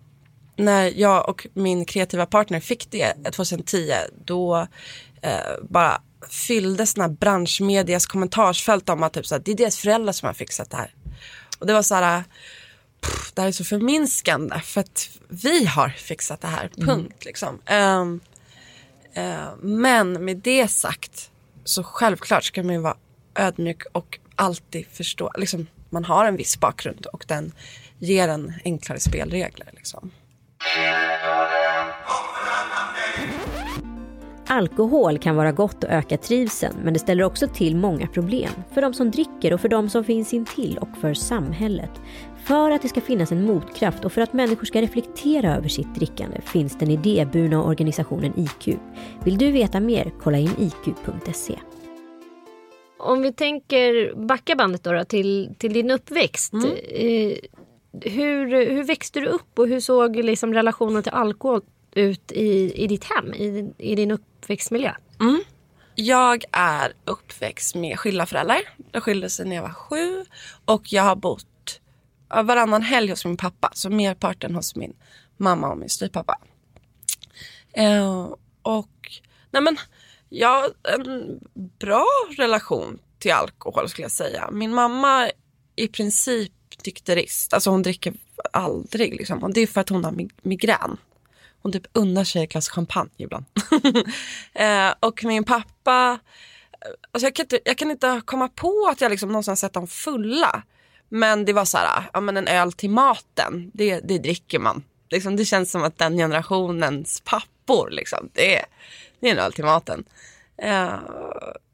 när 0.56 0.92
jag 0.96 1.28
och 1.28 1.46
min 1.54 1.84
kreativa 1.84 2.26
partner 2.26 2.60
fick 2.60 2.90
det 2.90 3.14
2010 3.32 3.92
då 4.24 4.66
eh, 5.22 5.38
bara 5.70 6.02
fylldes 6.30 6.94
den 6.94 7.02
här 7.02 7.08
branschmedias 7.08 8.06
kommentarsfält 8.06 8.88
om 8.88 9.02
att 9.02 9.12
typ, 9.12 9.26
så 9.26 9.34
här, 9.34 9.42
det 9.44 9.50
är 9.50 9.56
deras 9.56 9.78
föräldrar 9.78 10.12
som 10.12 10.26
har 10.26 10.34
fixat 10.34 10.70
det 10.70 10.76
här. 10.76 10.94
Och 11.58 11.66
det 11.66 11.72
var 11.72 11.82
så 11.82 11.94
här, 11.94 12.24
pff, 13.00 13.32
det 13.34 13.40
här 13.40 13.48
är 13.48 13.52
så 13.52 13.64
förminskande 13.64 14.60
för 14.60 14.80
att 14.80 15.08
vi 15.28 15.64
har 15.64 15.88
fixat 15.88 16.40
det 16.40 16.48
här, 16.48 16.70
punkt. 16.76 17.24
Liksom. 17.24 17.60
Ehm, 17.66 18.20
eh, 19.14 19.56
men 19.60 20.24
med 20.24 20.36
det 20.36 20.68
sagt 20.68 21.30
så 21.64 21.82
självklart 21.84 22.44
ska 22.44 22.62
man 22.62 22.74
ju 22.74 22.80
vara 22.80 22.96
ödmjuk 23.34 23.82
och 23.92 24.18
alltid 24.36 24.86
förstå, 24.86 25.30
liksom, 25.36 25.66
man 25.90 26.04
har 26.04 26.24
en 26.24 26.36
viss 26.36 26.60
bakgrund 26.60 27.06
och 27.06 27.24
den 27.28 27.52
ger 27.98 28.28
en 28.28 28.52
enklare 28.64 29.00
spelregler. 29.00 29.68
Liksom. 29.72 30.10
Alkohol 34.46 35.18
kan 35.18 35.36
vara 35.36 35.52
gott 35.52 35.84
och 35.84 35.90
öka 35.90 36.16
trivseln 36.16 36.76
men 36.84 36.92
det 36.92 36.98
ställer 36.98 37.24
också 37.24 37.48
till 37.48 37.76
många 37.76 38.06
problem. 38.06 38.50
För 38.70 38.82
de 38.82 38.94
som 38.94 39.10
dricker 39.10 39.52
och 39.52 39.60
för 39.60 39.68
de 39.68 39.88
som 39.88 40.04
finns 40.04 40.34
intill 40.34 40.78
och 40.78 40.96
för 41.00 41.14
samhället. 41.14 41.90
För 42.44 42.70
att 42.70 42.82
det 42.82 42.88
ska 42.88 43.00
finnas 43.00 43.32
en 43.32 43.46
motkraft 43.46 44.04
och 44.04 44.12
för 44.12 44.20
att 44.20 44.32
människor 44.32 44.64
ska 44.64 44.82
reflektera 44.82 45.56
över 45.56 45.68
sitt 45.68 45.94
drickande 45.94 46.40
finns 46.40 46.78
den 46.78 46.90
idéburna 46.90 47.64
organisationen 47.64 48.32
IQ. 48.36 48.78
Vill 49.24 49.38
du 49.38 49.50
veta 49.50 49.80
mer? 49.80 50.12
Kolla 50.22 50.38
in 50.38 50.50
iq.se. 50.58 51.58
Om 52.98 53.22
vi 53.22 53.32
tänker 53.32 54.14
backa 54.14 54.56
bandet 54.56 54.84
då, 54.84 54.92
då 54.92 55.04
till, 55.04 55.54
till 55.58 55.72
din 55.72 55.90
uppväxt. 55.90 56.54
Eh, 56.54 57.38
hur, 58.00 58.70
hur 58.70 58.84
växte 58.84 59.20
du 59.20 59.26
upp 59.26 59.58
och 59.58 59.68
hur 59.68 59.80
såg 59.80 60.16
liksom 60.16 60.54
relationen 60.54 61.02
till 61.02 61.12
alkohol 61.12 61.60
ut 61.92 62.32
i, 62.32 62.82
i 62.84 62.86
ditt 62.86 63.04
hem, 63.04 63.34
i, 63.34 63.72
i 63.78 63.94
din 63.94 64.10
uppväxtmiljö? 64.10 64.94
Mm. 65.20 65.40
Jag 65.94 66.44
är 66.52 66.92
uppväxt 67.04 67.74
med 67.74 67.98
skilda 67.98 68.26
föräldrar. 68.26 68.60
De 68.90 69.00
skilde 69.00 69.30
sig 69.30 69.46
när 69.46 69.56
jag 69.56 69.62
var 69.62 69.72
sju 69.72 70.24
och 70.64 70.92
jag 70.92 71.02
har 71.02 71.16
bott 71.16 71.80
varannan 72.28 72.82
helg 72.82 73.10
hos 73.10 73.24
min 73.24 73.36
pappa. 73.36 73.70
Så 73.74 73.90
merparten 73.90 74.54
hos 74.54 74.76
min 74.76 74.96
mamma 75.36 75.70
och 75.70 75.78
min 75.78 75.88
styvpappa. 75.88 76.38
Eh, 77.72 78.34
och 78.62 79.20
nej 79.50 79.62
men, 79.62 79.76
jag 80.28 80.48
har 80.48 80.70
en 80.82 81.40
bra 81.78 82.06
relation 82.36 82.98
till 83.18 83.32
alkohol 83.32 83.88
skulle 83.88 84.04
jag 84.04 84.12
säga. 84.12 84.50
Min 84.50 84.74
mamma 84.74 85.30
i 85.76 85.88
princip 85.88 86.52
nykterist. 86.86 87.54
Alltså 87.54 87.70
hon 87.70 87.82
dricker 87.82 88.14
aldrig 88.52 89.14
liksom. 89.14 89.42
Och 89.42 89.52
det 89.52 89.60
är 89.60 89.66
för 89.66 89.80
att 89.80 89.88
hon 89.88 90.04
har 90.04 90.28
migrän. 90.42 90.96
Hon 91.62 91.72
typ 91.72 91.86
unnar 91.92 92.24
sig 92.24 92.44
ett 92.44 92.52
glas 92.52 92.68
champagne 92.68 93.10
ibland. 93.16 93.44
eh, 94.54 94.94
och 95.00 95.24
min 95.24 95.44
pappa, 95.44 96.18
alltså 97.10 97.26
jag, 97.26 97.34
kan 97.34 97.44
inte, 97.44 97.60
jag 97.64 97.78
kan 97.78 97.90
inte 97.90 98.22
komma 98.24 98.48
på 98.48 98.88
att 98.90 99.00
jag 99.00 99.10
liksom 99.10 99.28
någonsin 99.28 99.56
sett 99.56 99.72
dem 99.72 99.86
fulla. 99.86 100.62
Men 101.08 101.44
det 101.44 101.52
var 101.52 101.64
så 101.64 101.78
här, 101.78 102.04
ja 102.12 102.20
men 102.20 102.36
en 102.36 102.48
öl 102.48 102.72
till 102.72 102.90
maten, 102.90 103.70
det, 103.74 104.00
det 104.00 104.18
dricker 104.18 104.58
man. 104.58 104.82
Liksom, 105.10 105.36
det 105.36 105.44
känns 105.44 105.70
som 105.70 105.82
att 105.82 105.98
den 105.98 106.16
generationens 106.16 107.22
pappor, 107.24 107.90
liksom, 107.90 108.28
det, 108.32 108.64
det 109.20 109.28
är 109.28 109.32
en 109.32 109.38
öl 109.38 109.52
till 109.52 109.64
maten. 109.64 110.04
Eh, 110.56 110.94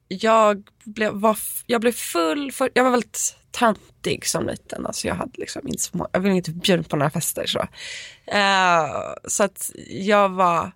jag, 0.09 0.69
blev, 0.85 1.13
var, 1.13 1.39
jag 1.67 1.81
blev 1.81 1.93
full, 1.93 2.53
för, 2.53 2.71
jag 2.75 2.85
var 2.85 2.91
väldigt 2.91 3.37
tantig 3.51 4.27
som 4.27 4.47
liten. 4.47 4.87
Alltså 4.87 5.09
jag, 5.09 5.15
hade 5.15 5.33
liksom 5.41 5.69
inte 5.69 5.83
så 5.83 6.09
jag 6.13 6.23
blev 6.23 6.35
inte 6.35 6.51
bjuden 6.51 6.85
på 6.85 6.97
några 6.97 7.11
fester. 7.11 7.47
Så, 7.47 7.59
uh, 7.59 9.15
så 9.29 9.45
att 9.45 9.71
jag 9.91 10.29
var, 10.29 10.73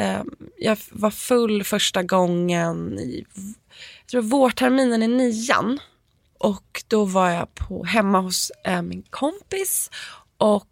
uh, 0.00 0.22
jag 0.58 0.78
var 0.90 1.10
full 1.10 1.64
första 1.64 2.02
gången 2.02 2.98
i 2.98 3.26
jag 4.00 4.10
tror 4.10 4.22
vårterminen 4.22 5.02
i 5.02 5.08
nian. 5.08 5.78
Och 6.38 6.84
då 6.88 7.04
var 7.04 7.30
jag 7.30 7.54
på, 7.54 7.84
hemma 7.84 8.20
hos 8.20 8.52
uh, 8.68 8.82
min 8.82 9.02
kompis 9.02 9.90
och 10.38 10.69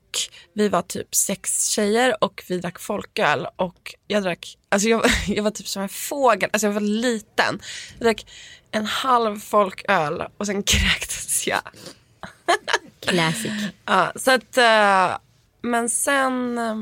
vi 0.52 0.68
var 0.68 0.83
typ 0.83 1.14
sex 1.14 1.68
tjejer 1.68 2.24
och 2.24 2.44
vi 2.48 2.59
drack 2.59 2.78
folköl 2.78 3.46
och 3.57 3.94
jag 4.07 4.22
drack, 4.22 4.59
alltså 4.68 4.88
jag, 4.88 5.04
jag 5.26 5.42
var 5.42 5.50
typ 5.50 5.68
som 5.68 5.83
en 5.83 5.88
fågel, 5.88 6.50
alltså 6.52 6.66
jag 6.66 6.72
var 6.72 6.81
liten. 6.81 7.61
Jag 7.98 8.04
drack 8.07 8.26
en 8.70 8.87
halv 8.87 9.40
folköl 9.40 10.22
och 10.37 10.46
sen 10.46 10.62
kräktes 10.66 11.46
jag. 11.46 11.62
Classic. 13.00 13.52
Ja, 13.85 14.12
så 14.16 14.31
att, 14.31 14.57
eh, 14.57 15.16
men 15.62 15.90
sen, 15.90 16.59
eh, 16.59 16.76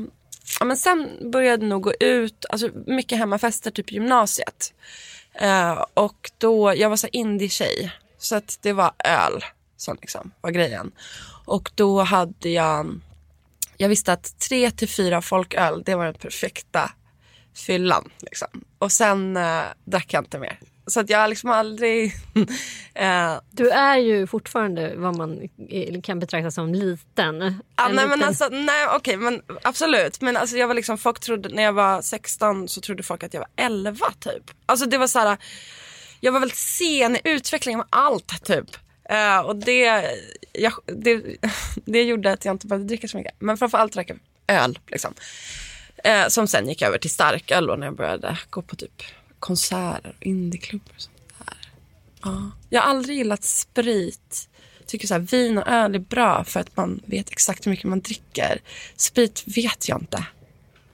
ja, 0.59 0.65
men 0.65 0.77
sen 0.77 1.31
började 1.31 1.63
jag 1.63 1.69
nog 1.69 1.81
gå 1.81 1.93
ut, 1.99 2.45
alltså 2.49 2.69
mycket 2.85 3.17
hemmafester, 3.17 3.71
typ 3.71 3.91
gymnasiet. 3.91 4.73
Eh, 5.33 5.85
och 5.93 6.31
då, 6.37 6.73
jag 6.75 6.89
var 6.89 6.97
så 6.97 7.07
indie-tjej. 7.11 7.91
Så 8.17 8.35
att 8.35 8.59
det 8.61 8.73
var 8.73 8.91
öl 9.03 9.43
som 9.77 9.97
liksom 10.01 10.31
var 10.41 10.51
grejen. 10.51 10.91
Och 11.45 11.71
då 11.75 12.01
hade 12.01 12.49
jag, 12.49 13.01
jag 13.77 13.89
visste 13.89 14.13
att 14.13 14.39
tre 14.39 14.71
till 14.71 14.89
fyra 14.89 15.21
folköl, 15.21 15.83
det 15.85 15.95
var 15.95 16.05
den 16.05 16.13
perfekta 16.13 16.91
fyllan. 17.55 18.09
Liksom. 18.19 18.47
Och 18.79 18.91
sen 18.91 19.37
eh, 19.37 19.61
drack 19.85 20.13
jag 20.13 20.21
inte 20.23 20.39
mer. 20.39 20.59
Så 20.87 20.99
att 20.99 21.09
jag 21.09 21.19
har 21.19 21.27
liksom 21.27 21.49
aldrig... 21.49 22.05
eh, 22.93 23.33
Du 23.51 23.69
är 23.69 23.97
ju 23.97 24.27
fortfarande 24.27 24.93
vad 24.95 25.17
man 25.17 25.49
kan 26.03 26.19
betrakta 26.19 26.51
som 26.51 26.73
liten. 26.73 27.41
En 27.41 27.61
nej, 27.77 27.93
men 27.93 28.05
liten- 28.09 28.23
alltså, 28.23 28.49
nej 28.51 28.87
okej 28.95 29.17
men 29.17 29.41
absolut. 29.63 30.21
Men 30.21 30.37
alltså 30.37 30.57
jag 30.57 30.67
var 30.67 30.75
liksom, 30.75 30.97
folk 30.97 31.19
trodde, 31.19 31.49
när 31.49 31.63
jag 31.63 31.73
var 31.73 32.01
16 32.01 32.67
så 32.67 32.81
trodde 32.81 33.03
folk 33.03 33.23
att 33.23 33.33
jag 33.33 33.41
var 33.41 33.65
11 33.65 34.05
typ. 34.19 34.51
Alltså 34.65 34.85
det 34.85 34.97
var 34.97 35.07
så 35.07 35.19
här, 35.19 35.37
jag 36.19 36.31
var 36.31 36.39
väldigt 36.39 36.57
sen 36.57 37.15
i 37.15 37.21
utvecklingen 37.23 37.77
med 37.77 37.87
allt 37.89 38.45
typ. 38.45 38.65
Uh, 39.11 39.39
och 39.39 39.55
det, 39.55 40.03
jag, 40.53 40.73
det, 40.85 41.23
det 41.85 42.03
gjorde 42.03 42.31
att 42.31 42.45
jag 42.45 42.53
inte 42.53 42.67
började 42.67 42.87
dricka 42.87 43.07
så 43.07 43.17
mycket. 43.17 43.33
Men 43.39 43.57
framförallt 43.57 43.93
drack 43.93 44.09
jag 44.09 44.19
öl 44.47 44.79
liksom. 44.87 45.13
Uh, 46.07 46.27
som 46.27 46.47
sen 46.47 46.69
gick 46.69 46.81
över 46.81 46.97
till 46.97 47.09
starköl 47.09 47.79
när 47.79 47.87
jag 47.87 47.95
började 47.95 48.37
gå 48.49 48.61
på 48.61 48.75
typ 48.75 49.03
konserter 49.39 50.15
och 50.17 50.25
indieklubbar 50.25 50.93
och 50.95 51.01
sånt 51.01 51.17
där. 51.45 51.57
Jag 52.69 52.81
har 52.81 52.89
aldrig 52.89 53.17
gillat 53.17 53.43
sprit. 53.43 54.49
Tycker 54.85 55.07
så 55.07 55.13
här, 55.13 55.21
vin 55.21 55.57
och 55.57 55.67
öl 55.67 55.95
är 55.95 55.99
bra 55.99 56.43
för 56.43 56.59
att 56.59 56.77
man 56.77 57.01
vet 57.05 57.29
exakt 57.29 57.65
hur 57.65 57.71
mycket 57.71 57.85
man 57.85 58.01
dricker. 58.01 58.61
Sprit 58.95 59.43
vet 59.45 59.89
jag 59.89 60.01
inte. 60.01 60.25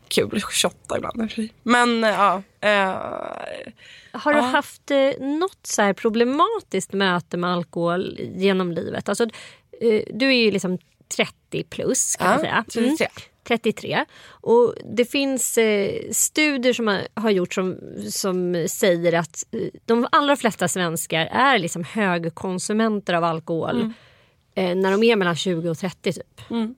Kul 0.07 0.37
att 0.37 0.43
shotta 0.43 0.97
ibland. 0.97 1.31
Men 1.63 2.03
eh, 2.03 2.09
ja. 2.09 2.43
Uh, 2.65 3.73
har 4.13 4.33
du 4.33 4.39
Ja. 4.39 4.45
haft 4.45 4.91
eh, 4.91 5.11
något 5.19 5.59
så 5.67 5.81
här 5.81 5.93
problematiskt 5.93 6.93
möte 6.93 7.37
med 7.37 7.49
alkohol 7.53 8.19
genom 8.35 8.71
livet? 8.71 9.09
Alltså, 9.09 9.23
eh, 9.81 10.03
du 10.13 10.27
är 10.27 10.43
ju 10.45 10.51
liksom 10.51 10.77
30 11.17 11.63
plus 11.63 12.15
kan 12.15 12.27
Ja, 12.27 12.33
man 12.33 12.39
säga. 12.39 12.65
33. 12.97 13.07
33. 13.47 14.05
Och 14.27 14.75
det 14.95 15.05
finns 15.05 15.57
eh, 15.57 16.11
studier 16.11 16.73
som 16.73 16.87
har, 16.87 17.01
har 17.13 17.29
gjorts 17.29 17.55
som, 17.55 17.77
som 18.09 18.65
säger 18.69 19.13
att 19.13 19.43
eh, 19.51 19.59
de 19.85 20.07
allra 20.11 20.35
flesta 20.35 20.67
svenskar 20.67 21.25
är 21.31 21.59
liksom 21.59 21.83
högkonsumenter 21.83 23.13
av 23.13 23.23
alkohol 23.23 23.93
eh, 24.55 24.75
när 24.75 24.91
de 24.91 25.03
är 25.03 25.15
mellan 25.15 25.35
20 25.35 25.69
och 25.69 25.77
30 25.77 26.13
typ. 26.13 26.49
Mm. 26.51 26.75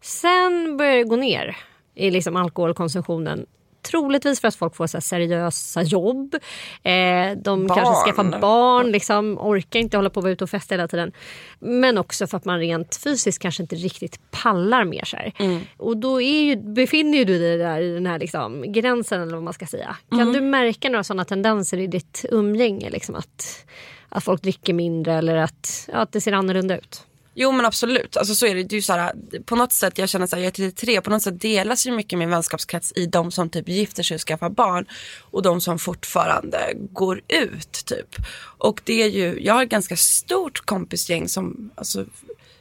Sen 0.00 0.76
börjar 0.76 0.96
det 0.96 1.04
gå 1.04 1.16
ner 1.16 1.56
i 1.94 2.10
liksom 2.10 2.36
alkoholkonsumtionen. 2.36 3.46
Troligtvis 3.90 4.40
för 4.40 4.48
att 4.48 4.56
folk 4.56 4.76
får 4.76 4.86
så 4.86 5.00
seriösa 5.00 5.82
jobb. 5.82 6.34
Eh, 6.82 6.92
de 7.36 7.66
Barn. 7.66 7.68
kanske 7.68 8.10
skaffar 8.10 8.40
barn, 8.40 8.92
liksom, 8.92 9.38
orkar 9.38 9.80
inte 9.80 9.96
hålla 9.96 10.10
på 10.10 10.20
att 10.20 10.24
vara 10.24 10.32
ute 10.32 10.44
och 10.44 10.50
festa 10.50 10.74
hela 10.74 10.88
tiden. 10.88 11.12
Men 11.58 11.98
också 11.98 12.26
för 12.26 12.36
att 12.36 12.44
man 12.44 12.58
rent 12.58 12.96
fysiskt 13.04 13.42
kanske 13.42 13.62
inte 13.62 13.76
riktigt 13.76 14.30
pallar 14.30 14.84
mer. 14.84 15.04
Så 15.04 15.16
här. 15.16 15.32
Och 15.76 15.96
då 15.96 16.22
är 16.22 16.42
ju, 16.42 16.56
befinner 16.56 17.18
ju 17.18 17.24
du 17.24 17.38
dig 17.38 17.58
där 17.58 17.80
i 17.80 17.94
den 17.94 18.06
här 18.06 18.18
liksom, 18.18 18.72
gränsen 18.72 19.22
eller 19.22 19.34
vad 19.34 19.42
man 19.42 19.52
ska 19.52 19.66
säga. 19.66 19.96
Kan 20.10 20.32
du 20.32 20.40
märka 20.40 20.88
några 20.88 21.04
sådana 21.04 21.24
tendenser 21.24 21.78
i 21.78 21.86
ditt 21.86 22.24
umgänge? 22.30 22.90
Liksom, 22.90 23.14
att, 23.14 23.66
att 24.08 24.24
folk 24.24 24.42
dricker 24.42 24.72
mindre 24.72 25.14
eller 25.14 25.36
att, 25.36 25.88
ja, 25.92 25.98
att 25.98 26.12
det 26.12 26.20
ser 26.20 26.32
annorlunda 26.32 26.78
ut? 26.78 27.05
Jo 27.38 27.52
men 27.52 27.66
absolut, 27.66 28.16
alltså 28.16 28.34
så 28.34 28.46
är 28.46 28.54
det. 28.54 28.62
det 28.62 28.72
är 28.72 28.76
ju 28.76 28.82
så 28.82 28.92
här, 28.92 29.14
på 29.44 29.56
något 29.56 29.72
sätt, 29.72 29.98
jag 29.98 30.08
känner 30.08 30.24
att 30.24 30.32
jag 30.32 30.44
är 30.44 30.50
33, 30.50 31.00
på 31.00 31.10
något 31.10 31.22
sätt 31.22 31.40
delas 31.40 31.86
ju 31.86 31.92
mycket 31.92 32.18
min 32.18 32.30
vänskapskrets 32.30 32.92
i 32.96 33.06
de 33.06 33.30
som 33.30 33.50
typ 33.50 33.68
gifter 33.68 34.02
sig 34.02 34.14
och 34.14 34.20
skaffar 34.20 34.50
barn 34.50 34.86
och 35.20 35.42
de 35.42 35.60
som 35.60 35.78
fortfarande 35.78 36.72
går 36.74 37.20
ut 37.28 37.72
typ. 37.72 38.16
Och 38.58 38.80
det 38.84 39.02
är 39.02 39.06
ju, 39.06 39.40
jag 39.42 39.54
har 39.54 39.62
ett 39.62 39.68
ganska 39.68 39.96
stort 39.96 40.60
kompisgäng 40.60 41.28
som, 41.28 41.70
alltså 41.74 42.06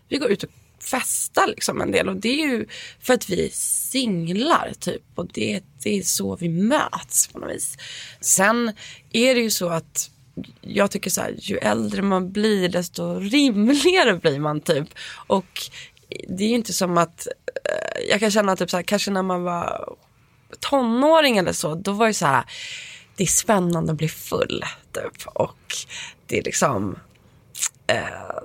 vi 0.08 0.18
går 0.18 0.32
ut 0.32 0.44
och 0.44 0.50
festar 0.80 1.48
liksom 1.48 1.82
en 1.82 1.92
del 1.92 2.10
och 2.10 2.16
det 2.16 2.30
är 2.30 2.48
ju 2.48 2.66
för 3.00 3.14
att 3.14 3.30
vi 3.30 3.46
är 3.46 3.50
singlar 3.54 4.74
typ 4.80 5.04
och 5.16 5.28
det, 5.34 5.64
det 5.84 5.98
är 5.98 6.04
så 6.04 6.36
vi 6.36 6.50
möts 6.50 7.28
på 7.28 7.40
något 7.40 7.56
vis. 7.56 7.78
Sen 8.22 8.72
är 9.12 9.36
det 9.36 9.42
ju 9.42 9.52
så 9.52 9.70
att 9.70 10.10
jag 10.62 10.92
tycker 10.92 11.10
så 11.10 11.22
här, 11.22 11.36
ju 11.40 11.58
äldre 11.58 12.02
man 12.02 12.32
blir 12.32 12.70
desto 12.70 13.20
rimligare 13.20 14.16
blir 14.16 14.40
man 14.40 14.62
typ. 14.62 14.88
Och 15.28 15.62
det 16.28 16.44
är 16.44 16.48
ju 16.48 16.56
inte 16.56 16.74
som 16.74 16.98
att, 16.98 17.28
eh, 17.66 18.10
jag 18.10 18.20
kan 18.20 18.32
känna 18.32 18.56
typ 18.56 18.70
så 18.70 18.78
här, 18.78 18.84
kanske 18.84 19.12
när 19.12 19.24
man 19.24 19.44
var 19.44 19.96
tonåring 20.60 21.38
eller 21.38 21.54
så, 21.54 21.76
då 21.76 21.92
var 21.92 22.08
det 22.08 22.14
så 22.14 22.26
här, 22.26 22.44
det 23.16 23.24
är 23.24 23.28
spännande 23.28 23.92
att 23.92 23.98
bli 23.98 24.10
full 24.10 24.64
typ. 24.92 25.28
Och 25.34 25.76
det 26.28 26.40
är 26.40 26.44
liksom, 26.44 27.00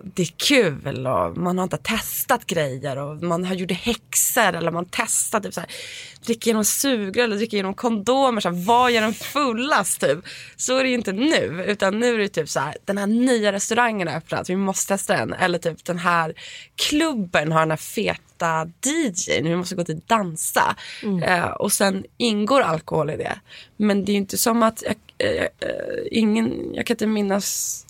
det 0.02 0.22
är 0.22 0.32
kul 0.36 1.06
och 1.06 1.36
man 1.36 1.58
har 1.58 1.62
inte 1.62 1.76
testat 1.76 2.46
grejer 2.46 2.96
och 2.96 3.22
man 3.22 3.44
har 3.44 3.54
gjort 3.54 3.70
häxor 3.70 4.52
eller 4.54 4.70
man 4.70 4.86
testar 4.90 5.40
typ 5.40 5.54
så 5.54 5.60
här, 5.60 5.70
dricker 6.24 6.50
genom 6.50 6.64
sugrör 6.64 7.24
eller 7.24 7.36
dricker 7.36 7.56
genom 7.56 7.74
kondomer. 7.74 8.40
Så 8.40 8.48
här, 8.48 8.66
vad 8.66 8.92
gör 8.92 9.02
en 9.02 9.14
fullast 9.14 10.00
typ? 10.00 10.18
Så 10.56 10.76
är 10.76 10.82
det 10.82 10.88
ju 10.88 10.94
inte 10.94 11.12
nu 11.12 11.64
utan 11.66 12.00
nu 12.00 12.14
är 12.14 12.18
det 12.18 12.28
typ 12.28 12.48
så 12.48 12.60
här, 12.60 12.76
den 12.84 12.98
här 12.98 13.06
nya 13.06 13.52
restaurangen 13.52 14.08
har 14.08 14.16
öppnat, 14.16 14.50
vi 14.50 14.56
måste 14.56 14.94
testa 14.94 15.16
den. 15.16 15.32
Eller 15.32 15.58
typ 15.58 15.84
den 15.84 15.98
här 15.98 16.34
klubben 16.76 17.52
har 17.52 17.60
den 17.60 17.70
här 17.70 17.76
feta 17.76 18.70
DJn, 18.86 19.44
vi 19.44 19.56
måste 19.56 19.74
gå 19.74 19.84
till 19.84 20.00
dansa. 20.06 20.76
Eh, 21.22 21.44
och 21.44 21.72
sen 21.72 22.04
ingår 22.16 22.60
alkohol 22.60 23.10
i 23.10 23.16
det. 23.16 23.40
Men 23.76 24.04
det 24.04 24.12
är 24.12 24.14
ju 24.14 24.18
inte 24.18 24.38
som 24.38 24.62
att, 24.62 24.82
jag, 24.82 24.96
eh, 25.28 25.42
eh, 25.42 25.48
ingen, 26.10 26.74
jag 26.74 26.86
kan 26.86 26.94
inte 26.94 27.06
minnas 27.06 27.86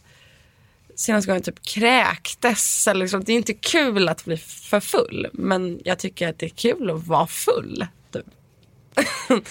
senast 1.00 1.26
gången 1.26 1.42
jag 1.46 1.54
typ 1.54 1.66
kräktes. 1.66 2.88
Eller 2.88 3.00
liksom, 3.00 3.24
det 3.24 3.32
är 3.32 3.36
inte 3.36 3.54
kul 3.54 4.08
att 4.08 4.24
bli 4.24 4.36
för 4.36 4.80
full. 4.80 5.26
Men 5.32 5.80
jag 5.84 5.98
tycker 5.98 6.28
att 6.28 6.38
det 6.38 6.46
är 6.46 6.50
kul 6.50 6.90
att 6.90 7.06
vara 7.06 7.26
full. 7.26 7.86
Typ. 8.12 8.26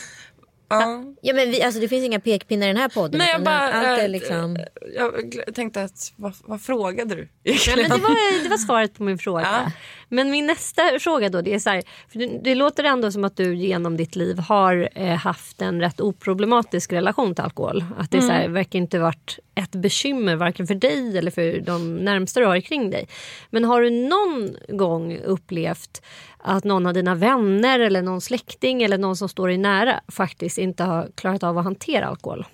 ja. 0.70 1.04
Ja, 1.22 1.34
men 1.34 1.52
vi, 1.52 1.62
alltså, 1.62 1.82
det 1.82 1.88
finns 1.88 2.06
inga 2.06 2.20
pekpinnar 2.20 2.68
i 2.68 2.70
den 2.70 2.78
här 2.78 2.90
podden. 2.90 3.18
Nej, 3.18 3.32
jag 3.32 3.44
bara... 3.44 3.74
allt 3.74 4.00
är 4.00 4.04
eh, 4.04 4.10
liksom... 4.10 4.58
Jag 4.96 5.56
tänkte 5.56 5.84
att, 5.84 6.14
vad, 6.16 6.34
vad 6.44 6.62
frågade 6.62 7.16
du? 7.16 7.30
Ja, 7.44 7.76
men 7.76 7.90
det, 7.90 7.98
var, 7.98 8.44
det 8.44 8.50
var 8.50 8.58
svaret 8.58 8.94
på 8.94 9.04
min 9.04 9.18
fråga. 9.18 9.42
Ja. 9.42 9.72
Men 10.10 10.32
min 10.32 10.46
nästa 10.46 10.82
fråga 11.00 11.30
då, 11.30 11.42
det 11.42 11.54
är 11.54 11.60
så 11.60 11.70
här, 11.70 11.84
för 12.08 12.20
det, 12.20 12.40
det 12.44 12.56
låter 12.56 12.84
ändå 12.84 13.12
som 13.12 13.24
att 13.24 13.38
du 13.38 13.56
genom 13.56 13.98
ditt 13.98 14.16
liv 14.16 14.40
har 14.40 14.90
eh, 14.96 15.16
haft 15.16 15.62
en 15.62 15.82
rätt 15.82 16.02
oproblematisk 16.02 16.94
relation 16.94 17.36
till 17.36 17.44
alkohol. 17.44 17.86
Att 17.98 18.12
det 18.12 18.22
så 18.22 18.32
här, 18.32 18.48
verkar 18.48 18.80
inte 18.80 19.00
varit 19.00 19.40
ett 19.56 19.72
bekymmer 19.72 20.36
varken 20.36 20.68
för 20.68 20.76
dig 20.76 21.18
eller 21.18 21.32
för 21.32 21.60
de 21.60 21.96
närmsta 21.96 22.40
du 22.40 22.46
har 22.46 22.60
kring 22.60 22.90
dig. 22.90 23.08
Men 23.50 23.66
har 23.66 23.82
du 23.82 23.90
någon 23.90 24.56
gång 24.78 25.18
upplevt 25.18 26.02
att 26.38 26.64
någon 26.64 26.86
av 26.86 26.94
dina 26.94 27.16
vänner 27.16 27.80
eller 27.80 28.02
någon 28.02 28.22
släkting 28.22 28.84
eller 28.84 28.98
någon 28.98 29.16
som 29.16 29.30
står 29.30 29.48
dig 29.48 29.58
nära 29.58 30.00
faktiskt 30.08 30.58
inte 30.58 30.84
har 30.84 31.10
klarat 31.16 31.44
av 31.44 31.58
att 31.58 31.64
hantera 31.64 32.08
alkohol? 32.08 32.46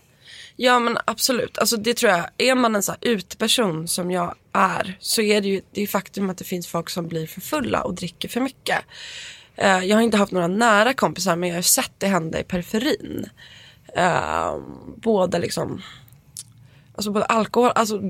Ja 0.55 0.79
men 0.79 0.97
absolut. 1.05 1.57
Alltså 1.57 1.77
det 1.77 1.93
tror 1.93 2.11
jag, 2.11 2.29
är 2.37 2.55
man 2.55 2.75
en 2.75 2.83
sån 2.83 2.95
här 3.01 3.11
uteperson 3.11 3.87
som 3.87 4.11
jag 4.11 4.35
är 4.53 4.97
så 4.99 5.21
är 5.21 5.41
det 5.41 5.47
ju 5.47 5.61
det 5.71 5.81
är 5.81 5.87
faktum 5.87 6.29
att 6.29 6.37
det 6.37 6.43
finns 6.43 6.67
folk 6.67 6.89
som 6.89 7.07
blir 7.07 7.27
för 7.27 7.41
fulla 7.41 7.81
och 7.81 7.95
dricker 7.95 8.29
för 8.29 8.41
mycket. 8.41 8.79
Uh, 9.63 9.85
jag 9.85 9.97
har 9.97 10.01
inte 10.01 10.17
haft 10.17 10.31
några 10.31 10.47
nära 10.47 10.93
kompisar 10.93 11.35
men 11.35 11.49
jag 11.49 11.55
har 11.55 11.61
sett 11.61 11.91
det 11.97 12.07
hända 12.07 12.39
i 12.39 12.43
periferin. 12.43 13.29
Uh, 13.97 14.57
både 14.97 15.39
liksom, 15.39 15.81
alltså 16.95 17.11
både 17.11 17.25
alkohol 17.25 17.71
alltså, 17.75 18.01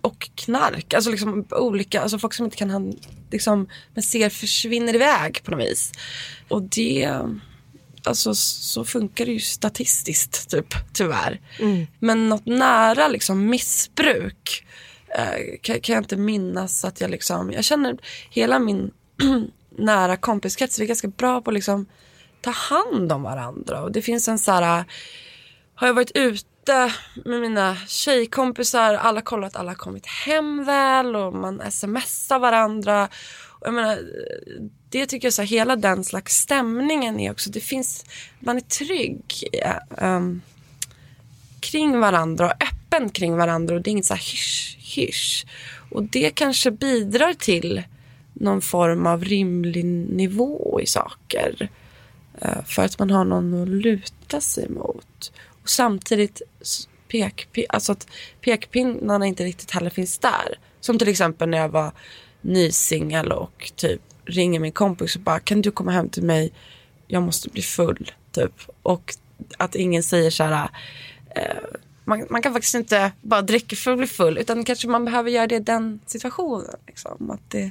och 0.00 0.30
knark. 0.34 0.94
Alltså 0.94 1.10
liksom 1.10 1.46
olika, 1.50 2.00
alltså 2.00 2.18
folk 2.18 2.34
som 2.34 2.44
inte 2.44 2.56
kan 2.56 2.96
liksom, 3.30 3.68
men 3.94 4.02
ser 4.02 4.30
försvinner 4.30 4.94
iväg 4.94 5.42
på 5.44 5.50
något 5.50 5.60
vis. 5.60 5.92
Och 6.48 6.62
det, 6.62 7.18
alltså 8.06 8.34
så 8.34 8.84
funkar 8.84 9.26
det 9.26 9.32
ju 9.32 9.40
statistiskt 9.40 10.50
typ, 10.50 10.74
tyvärr. 10.92 11.40
Men 11.98 12.28
något 12.28 12.46
nära 12.46 13.08
liksom 13.08 13.46
missbruk 13.46 14.66
eh, 15.08 15.58
kan, 15.62 15.80
kan 15.80 15.94
jag 15.94 16.04
inte 16.04 16.16
minnas 16.16 16.84
att 16.84 17.00
jag 17.00 17.10
liksom, 17.10 17.52
jag 17.52 17.64
känner 17.64 17.98
hela 18.30 18.58
min 18.58 18.90
nära 19.78 20.16
kompiskrets, 20.16 20.78
vi 20.78 20.82
är 20.84 20.88
ganska 20.88 21.08
bra 21.08 21.40
på 21.40 21.50
att 21.50 21.54
liksom 21.54 21.86
ta 22.40 22.50
hand 22.50 23.12
om 23.12 23.22
varandra 23.22 23.82
och 23.82 23.92
det 23.92 24.02
finns 24.02 24.28
en 24.28 24.38
så 24.38 24.52
här, 24.52 24.84
har 25.74 25.86
jag 25.86 25.94
varit 25.94 26.12
ute 26.14 26.92
med 27.24 27.40
mina 27.40 27.76
tjejkompisar, 27.76 28.94
alla 28.94 29.20
kollar 29.20 29.46
att 29.46 29.56
alla 29.56 29.70
har 29.70 29.76
kommit 29.76 30.06
hem 30.06 30.64
väl 30.64 31.16
och 31.16 31.34
man 31.34 31.62
smsar 31.70 32.38
varandra. 32.38 33.08
Och 33.60 33.66
jag 33.66 33.74
menar, 33.74 33.98
det 34.88 35.06
tycker 35.06 35.26
jag 35.26 35.32
så 35.32 35.42
här, 35.42 35.48
hela 35.48 35.76
den 35.76 36.04
slags 36.04 36.36
stämningen 36.36 37.20
är 37.20 37.30
också, 37.30 37.50
det 37.50 37.60
finns, 37.60 38.04
man 38.38 38.56
är 38.56 38.60
trygg 38.60 39.48
ja, 39.52 39.80
um, 40.16 40.42
kring 41.60 42.00
varandra 42.00 42.46
och 42.46 42.62
öppen 42.62 43.10
kring 43.10 43.36
varandra 43.36 43.74
och 43.74 43.82
det 43.82 43.90
är 43.90 43.92
inget 43.92 44.06
så 44.06 44.14
här 44.14 44.20
hysch, 44.20 44.76
hysch. 44.78 45.46
Och 45.90 46.02
det 46.02 46.30
kanske 46.30 46.70
bidrar 46.70 47.34
till 47.34 47.82
någon 48.32 48.60
form 48.60 49.06
av 49.06 49.24
rimlig 49.24 49.84
nivå 49.84 50.80
i 50.82 50.86
saker. 50.86 51.68
Uh, 52.44 52.64
för 52.64 52.82
att 52.82 52.98
man 52.98 53.10
har 53.10 53.24
någon 53.24 53.62
att 53.62 53.68
luta 53.68 54.40
sig 54.40 54.68
mot. 54.68 55.32
Och 55.62 55.70
samtidigt 55.70 56.42
pekpin, 57.08 57.66
alltså 57.68 57.92
att 57.92 58.06
pekpinnarna 58.40 59.26
inte 59.26 59.44
riktigt 59.44 59.70
heller 59.70 59.90
finns 59.90 60.18
där. 60.18 60.58
Som 60.80 60.98
till 60.98 61.08
exempel 61.08 61.48
när 61.48 61.58
jag 61.58 61.68
var 61.68 61.92
ny 62.40 62.70
singel 62.70 63.32
och 63.32 63.72
typ 63.76 64.00
ringer 64.24 64.60
min 64.60 64.72
kompis 64.72 65.16
och 65.16 65.22
bara 65.22 65.40
kan 65.40 65.62
du 65.62 65.70
komma 65.70 65.92
hem 65.92 66.08
till 66.08 66.22
mig? 66.22 66.52
Jag 67.06 67.22
måste 67.22 67.48
bli 67.48 67.62
full. 67.62 68.12
Typ. 68.32 68.52
Och 68.82 69.14
att 69.58 69.74
ingen 69.74 70.02
säger 70.02 70.30
så 70.30 70.44
här 70.44 70.70
eh, 71.36 71.78
man, 72.04 72.26
man 72.30 72.42
kan 72.42 72.52
faktiskt 72.52 72.74
inte 72.74 73.12
bara 73.22 73.42
dricka 73.42 73.76
för 73.76 73.90
att 73.90 73.98
bli 73.98 74.06
full 74.06 74.38
utan 74.38 74.64
kanske 74.64 74.88
man 74.88 75.04
behöver 75.04 75.30
göra 75.30 75.46
det 75.46 75.56
i 75.56 75.60
den 75.60 76.00
situationen. 76.06 76.74
Liksom. 76.86 77.30
Att 77.30 77.50
det... 77.50 77.70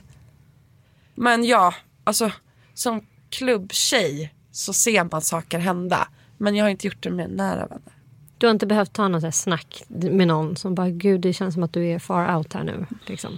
Men 1.16 1.44
ja, 1.44 1.74
alltså 2.04 2.32
som 2.74 3.06
klubbtjej 3.30 4.34
så 4.52 4.74
ser 4.74 5.04
man 5.12 5.22
saker 5.22 5.60
hända. 5.60 6.08
Men 6.38 6.56
jag 6.56 6.66
har 6.66 6.70
inte 6.70 6.88
gjort 6.88 7.04
det 7.04 7.10
med 7.10 7.30
nära 7.32 7.68
vänner. 7.68 7.94
Du 8.38 8.48
har 8.48 8.52
inte 8.52 8.66
behövt 8.66 8.94
ta 8.94 9.08
något 9.08 9.36
snack 9.36 9.84
med 9.88 10.28
någon 10.28 10.56
som 10.56 10.76
bara 10.76 10.90
gud 10.90 11.22
det 11.22 11.34
känns 11.34 11.54
som 11.54 11.64
att 11.64 11.74
du 11.74 11.88
är 11.88 12.00
far 12.00 12.36
out 12.36 12.54
här 12.54 12.64
nu. 12.64 12.86
Liksom. 13.06 13.38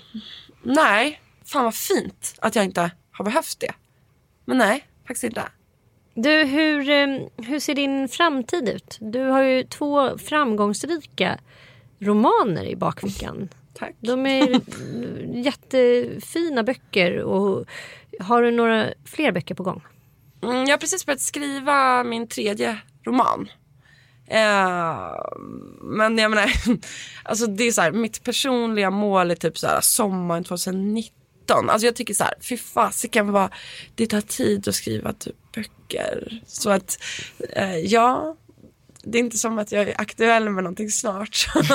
Nej, 0.63 1.21
fan 1.45 1.63
vad 1.63 1.75
fint 1.75 2.35
att 2.39 2.55
jag 2.55 2.65
inte 2.65 2.91
har 3.11 3.25
behövt 3.25 3.59
det. 3.59 3.73
Men 4.45 4.57
nej, 4.57 4.87
faktiskt 5.07 5.23
inte. 5.23 5.43
Du, 6.13 6.43
hur, 6.43 6.89
eh, 6.89 7.07
hur 7.37 7.59
ser 7.59 7.75
din 7.75 8.07
framtid 8.07 8.69
ut? 8.69 8.97
Du 9.01 9.23
har 9.23 9.43
ju 9.43 9.63
två 9.63 10.17
framgångsrika 10.17 11.39
romaner 11.99 12.65
i 12.65 12.75
bakfickan. 12.75 13.49
Tack. 13.73 13.95
De 13.99 14.25
är 14.25 14.61
jättefina 15.43 16.63
böcker. 16.63 17.17
Och 17.17 17.65
har 18.19 18.41
du 18.41 18.51
några 18.51 18.93
fler 19.05 19.31
böcker 19.31 19.55
på 19.55 19.63
gång? 19.63 19.81
Mm, 20.43 20.65
jag 20.65 20.71
har 20.71 20.77
precis 20.77 21.05
börjat 21.05 21.21
skriva 21.21 22.03
min 22.03 22.27
tredje 22.27 22.77
roman. 23.05 23.49
Eh, 24.31 25.11
men 25.81 26.17
jag 26.17 26.31
menar, 26.31 26.51
alltså 27.23 27.47
det 27.47 27.63
är 27.63 27.71
så 27.71 27.81
här, 27.81 27.91
mitt 27.91 28.23
personliga 28.23 28.89
mål 28.89 29.31
är 29.31 29.35
typ 29.35 29.57
så 29.57 29.67
här, 29.67 29.81
sommaren 29.81 30.43
2019. 30.43 31.69
Alltså 31.69 31.85
jag 31.85 31.95
tycker 31.95 32.13
så 32.13 32.23
här, 32.23 32.33
fy 32.41 32.57
fasiken 32.57 33.31
vad 33.31 33.53
det 33.95 34.07
tar 34.07 34.21
tid 34.21 34.67
att 34.67 34.75
skriva 34.75 35.13
typ 35.13 35.35
böcker. 35.55 36.41
Så 36.47 36.69
att, 36.69 36.99
eh, 37.49 37.77
ja, 37.77 38.35
det 39.03 39.17
är 39.17 39.19
inte 39.19 39.37
som 39.37 39.57
att 39.57 39.71
jag 39.71 39.89
är 39.89 40.01
aktuell 40.01 40.49
med 40.49 40.63
någonting 40.63 40.91
snart. 40.91 41.47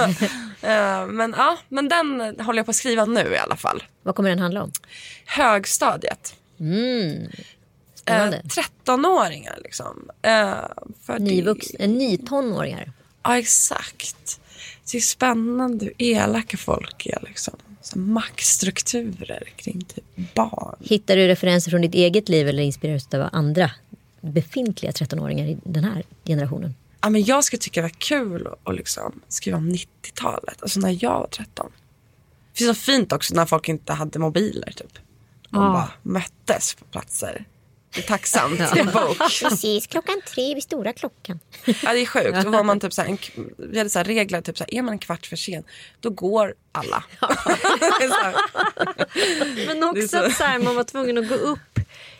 eh, 0.60 1.06
men 1.06 1.34
ja, 1.36 1.58
men 1.68 1.88
den 1.88 2.40
håller 2.40 2.58
jag 2.58 2.66
på 2.66 2.70
att 2.70 2.76
skriva 2.76 3.04
nu 3.04 3.32
i 3.34 3.38
alla 3.38 3.56
fall. 3.56 3.82
Vad 4.02 4.14
kommer 4.14 4.30
den 4.30 4.38
handla 4.38 4.62
om? 4.62 4.72
Högstadiet. 5.26 6.34
Mm. 6.60 7.28
Eh, 8.06 8.14
Spännande. 8.14 8.42
13-åringar 8.84 9.58
liksom. 9.64 10.10
Eh, 10.22 10.54
för 11.02 11.18
Nyvux, 11.18 11.68
det- 11.68 11.84
en 11.84 11.98
ny 11.98 12.16
tonåringar. 12.18 12.92
Ja, 13.22 13.38
exakt. 13.38 14.40
Det 14.90 14.96
är 14.96 15.00
spännande 15.00 15.84
hur 15.84 15.94
elaka 15.98 16.56
folk 16.56 17.06
är 17.06 17.18
liksom. 17.28 17.54
Så 17.82 17.98
maktstrukturer 17.98 19.42
kring 19.56 19.84
typ 19.84 20.34
barn. 20.34 20.76
Hittar 20.80 21.16
du 21.16 21.26
referenser 21.26 21.70
från 21.70 21.80
ditt 21.82 21.94
eget 21.94 22.28
liv 22.28 22.48
eller 22.48 22.62
inspireras 22.62 23.06
du 23.06 23.22
av 23.22 23.28
andra 23.32 23.70
befintliga 24.20 24.92
13-åringar 24.92 25.46
i 25.46 25.58
den 25.64 25.84
här 25.84 26.02
generationen? 26.24 26.74
Ja, 27.00 27.10
men 27.10 27.24
jag 27.24 27.44
skulle 27.44 27.60
tycka 27.60 27.80
det 27.80 27.84
var 27.88 27.94
kul 27.98 28.46
att, 28.46 28.58
att 28.68 28.76
liksom 28.76 29.20
skriva 29.28 29.56
om 29.58 29.70
90-talet, 29.72 30.62
alltså 30.62 30.80
när 30.80 30.98
jag 31.04 31.20
var 31.20 31.26
13. 31.26 31.72
Det 32.58 32.64
är 32.64 32.68
så 32.68 32.74
fint 32.74 33.12
också 33.12 33.34
när 33.34 33.46
folk 33.46 33.68
inte 33.68 33.92
hade 33.92 34.18
mobiler 34.18 34.72
typ. 34.76 34.98
Man 35.50 35.62
Ja. 35.64 35.72
bara 35.72 35.90
möttes 36.02 36.74
på 36.74 36.84
platser. 36.84 37.44
Tacksamt 38.06 38.60
en 38.76 38.86
bok. 38.86 39.18
Precis, 39.42 39.86
klockan 39.86 40.20
tre 40.34 40.54
vid 40.54 40.62
stora 40.62 40.92
klockan. 40.92 41.40
Ja, 41.64 41.92
det 41.92 42.00
är 42.00 42.06
sjukt. 42.06 42.42
Då 42.44 42.50
var 42.50 42.62
man 42.64 42.80
typ 42.80 42.92
så 42.92 43.02
här, 43.02 43.08
en, 43.08 43.18
vi 43.70 43.78
hade 43.78 43.90
så 43.90 43.98
här 43.98 44.04
regler, 44.04 44.40
typ 44.40 44.58
så 44.58 44.64
här, 44.64 44.74
är 44.74 44.82
man 44.82 44.92
en 44.92 44.98
kvart 44.98 45.26
för 45.26 45.36
sen, 45.36 45.64
då 46.00 46.10
går 46.10 46.54
alla. 46.72 47.04
Men 49.66 49.84
också 49.84 50.08
så- 50.08 50.24
att 50.24 50.36
så 50.36 50.44
här, 50.44 50.58
man 50.58 50.76
var 50.76 50.84
tvungen 50.84 51.18
att 51.18 51.28
gå 51.28 51.34
upp 51.34 51.75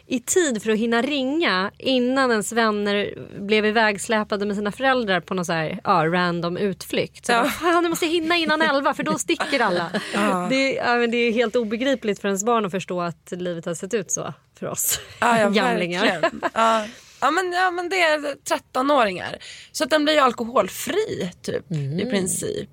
i 0.08 0.20
tid 0.20 0.62
för 0.62 0.70
att 0.70 0.78
hinna 0.78 1.02
ringa 1.02 1.70
innan 1.78 2.30
ens 2.30 2.52
vänner 2.52 3.14
blev 3.40 3.66
ivägsläpade 3.66 4.46
med 4.46 4.56
sina 4.56 4.72
föräldrar 4.72 5.20
på 5.20 5.34
någon 5.34 5.44
så 5.44 5.52
här, 5.52 5.80
ja, 5.84 5.90
random 6.06 6.56
utflykt. 6.56 7.26
Så 7.26 7.32
Ja. 7.32 7.40
bara, 7.42 7.50
Fan, 7.50 7.82
du 7.82 7.88
måste 7.88 8.06
hinna 8.06 8.36
innan 8.36 8.62
elva 8.62 8.94
för 8.94 9.02
då 9.02 9.18
sticker 9.18 9.60
alla. 9.60 9.90
Det, 10.50 10.72
ja, 10.72 10.94
men 10.96 11.10
det 11.10 11.16
är 11.16 11.32
helt 11.32 11.56
obegripligt 11.56 12.20
för 12.20 12.28
ens 12.28 12.44
barn 12.44 12.64
att 12.64 12.70
förstå 12.72 13.00
att 13.00 13.30
livet 13.30 13.64
har 13.64 13.74
sett 13.74 13.94
ut 13.94 14.10
så 14.10 14.34
för 14.58 14.66
oss 14.66 15.00
Ja, 15.20 15.40
ja, 15.40 15.48
gamlingar. 15.50 16.30
Ja. 16.54 16.86
Ja, 17.20 17.30
men, 17.30 17.52
ja, 17.52 17.70
men 17.70 17.88
det 17.88 18.00
är 18.02 18.18
13-åringar. 18.18 19.36
Så 19.72 19.84
att 19.84 19.90
den 19.90 20.04
blir 20.04 20.14
ju 20.14 20.20
alkoholfri 20.20 21.30
typ 21.42 21.72
i 21.72 22.06
princip. 22.10 22.70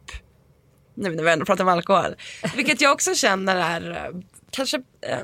Nu 0.95 1.09
när 1.15 1.23
vi 1.23 1.31
ändå 1.31 1.45
pratar 1.45 1.63
om 1.63 1.69
alkohol. 1.69 2.15
Vilket 2.55 2.81
jag 2.81 2.91
också 2.93 3.15
känner 3.15 3.55
är 3.55 3.91
eh, 3.91 4.19
kanske 4.51 4.77
eh, 5.01 5.17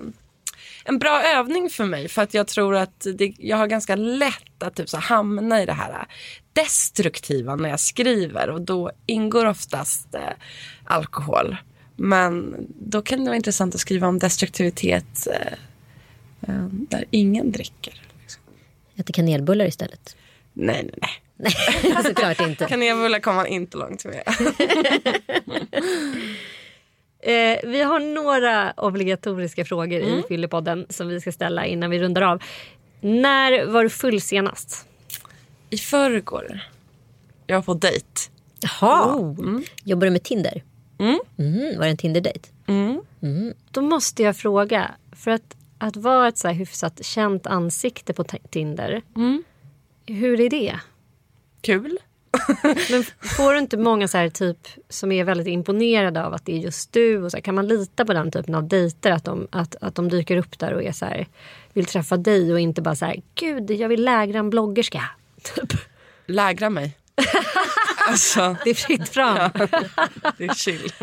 en 0.90 1.00
bra 1.00 1.24
övning 1.24 1.70
för 1.70 1.86
mig. 1.86 2.08
För 2.08 2.22
att 2.22 2.34
jag 2.34 2.48
tror 2.48 2.76
att 2.76 3.08
det, 3.16 3.34
jag 3.38 3.58
har 3.58 3.68
ganska 3.68 3.96
lätt 3.96 4.64
att 4.64 4.76
typ 4.76 4.90
så 4.90 4.98
hamna 4.98 5.62
i 5.62 5.66
det 5.66 5.74
här 5.74 6.08
destruktiva 6.54 7.56
när 7.56 7.70
jag 7.70 7.80
skriver. 7.80 8.50
Och 8.50 8.62
då 8.62 8.92
ingår 9.06 9.46
oftast 9.46 10.16
eh, 10.16 10.22
alkohol. 10.84 11.58
Men 11.96 12.56
då 12.80 13.02
kan 13.02 13.20
det 13.20 13.26
vara 13.26 13.36
intressant 13.36 13.76
att 13.76 13.82
skriva 13.82 14.08
om 14.08 14.20
destruktivitet 14.20 15.28
eh, 15.28 15.54
eh, 16.48 16.66
där 16.72 17.06
ingen 17.12 17.52
dricker. 17.52 18.02
Liksom. 18.22 18.44
Äter 18.96 19.14
kanelbullar 19.14 19.66
istället. 19.66 20.16
Nej, 20.54 20.84
nej, 20.84 21.12
nej. 21.36 21.54
Nej, 21.84 22.04
såklart 22.04 22.42
inte. 22.42 22.66
Kanelbullar 22.66 23.20
kommer 23.20 23.38
man 23.38 23.48
inte 23.48 23.78
långt 23.78 24.06
med. 24.06 24.24
Eh, 27.22 27.60
vi 27.70 27.82
har 27.82 28.00
några 28.00 28.74
obligatoriska 28.78 29.66
frågor 29.66 30.00
i 30.02 30.24
Fyllepodden 30.28 30.86
som 30.90 31.08
vi 31.08 31.22
ska 31.22 31.32
ställa 31.32 31.66
innan 31.66 31.90
vi 31.90 32.00
rundar 32.00 32.22
av. 32.22 32.44
När 33.02 33.66
var 33.66 33.84
du 33.84 33.90
full 33.90 34.22
senast? 34.22 34.88
I 35.70 35.78
förrgår. 35.78 36.60
Jag 37.48 37.56
var 37.56 37.62
på 37.64 37.74
dejt. 37.74 38.06
Jaha. 38.60 39.34
Jobbar 39.84 40.06
du 40.06 40.12
med 40.12 40.24
Tinder? 40.24 40.64
Mm. 41.00 41.20
Mhm, 41.36 41.78
Var 41.78 41.86
det 41.86 41.92
en 41.92 41.98
Tinder-dejt? 41.98 42.50
Då 43.72 43.82
måste 43.82 44.24
jag 44.24 44.38
fråga, 44.38 44.92
för 45.12 45.32
att, 45.32 45.56
att 45.78 45.96
vara 45.96 46.28
ett 46.28 46.38
så 46.38 46.48
här 46.48 46.56
hyfsat 46.56 47.06
känt 47.06 47.48
ansikte 47.48 48.14
på 48.14 48.24
Ti- 48.24 48.48
Tinder, 48.50 49.02
hur 50.06 50.40
är 50.42 50.50
det? 50.50 50.80
Kul. 51.62 51.98
Men 52.92 53.04
får 53.22 53.54
du 53.54 53.60
inte 53.60 53.78
många 53.78 54.08
så 54.08 54.18
här 54.18 54.30
typ 54.30 54.68
som 54.90 55.12
är 55.12 55.24
väldigt 55.24 55.48
imponerade 55.48 56.26
av 56.26 56.34
att 56.34 56.46
det 56.46 56.54
är 56.54 56.58
just 56.58 56.94
du? 56.94 57.24
Och 57.24 57.32
så 57.32 57.38
här, 57.38 57.42
kan 57.42 57.56
man 57.56 57.68
lita 57.68 58.06
på 58.06 58.14
den 58.14 58.32
typen 58.32 58.56
av 58.56 58.68
dejter? 58.68 59.12
Att 59.12 59.26
de, 59.26 59.48
att, 59.52 59.76
att 59.82 59.96
de 59.96 60.10
dyker 60.10 60.38
upp 60.38 60.60
där 60.60 60.74
och 60.74 60.84
är 60.84 60.92
så 60.92 61.06
här, 61.06 61.28
vill 61.74 61.86
träffa 61.86 62.18
dig 62.18 62.54
och 62.54 62.60
inte 62.60 62.82
bara 62.82 62.96
så 62.96 63.06
här, 63.06 63.22
gud 63.36 63.72
jag 63.72 63.90
vill 63.90 64.04
lägra 64.04 64.40
en 64.40 64.50
bloggerska. 64.50 65.04
Typ. 65.56 65.74
Lägra 66.26 66.70
mig. 66.70 66.98
alltså, 68.08 68.56
Det 68.64 68.70
är 68.70 68.74
fritt 68.74 69.10
fram. 69.10 69.50
det 70.38 70.46
är 70.46 70.54
chill. 70.54 70.94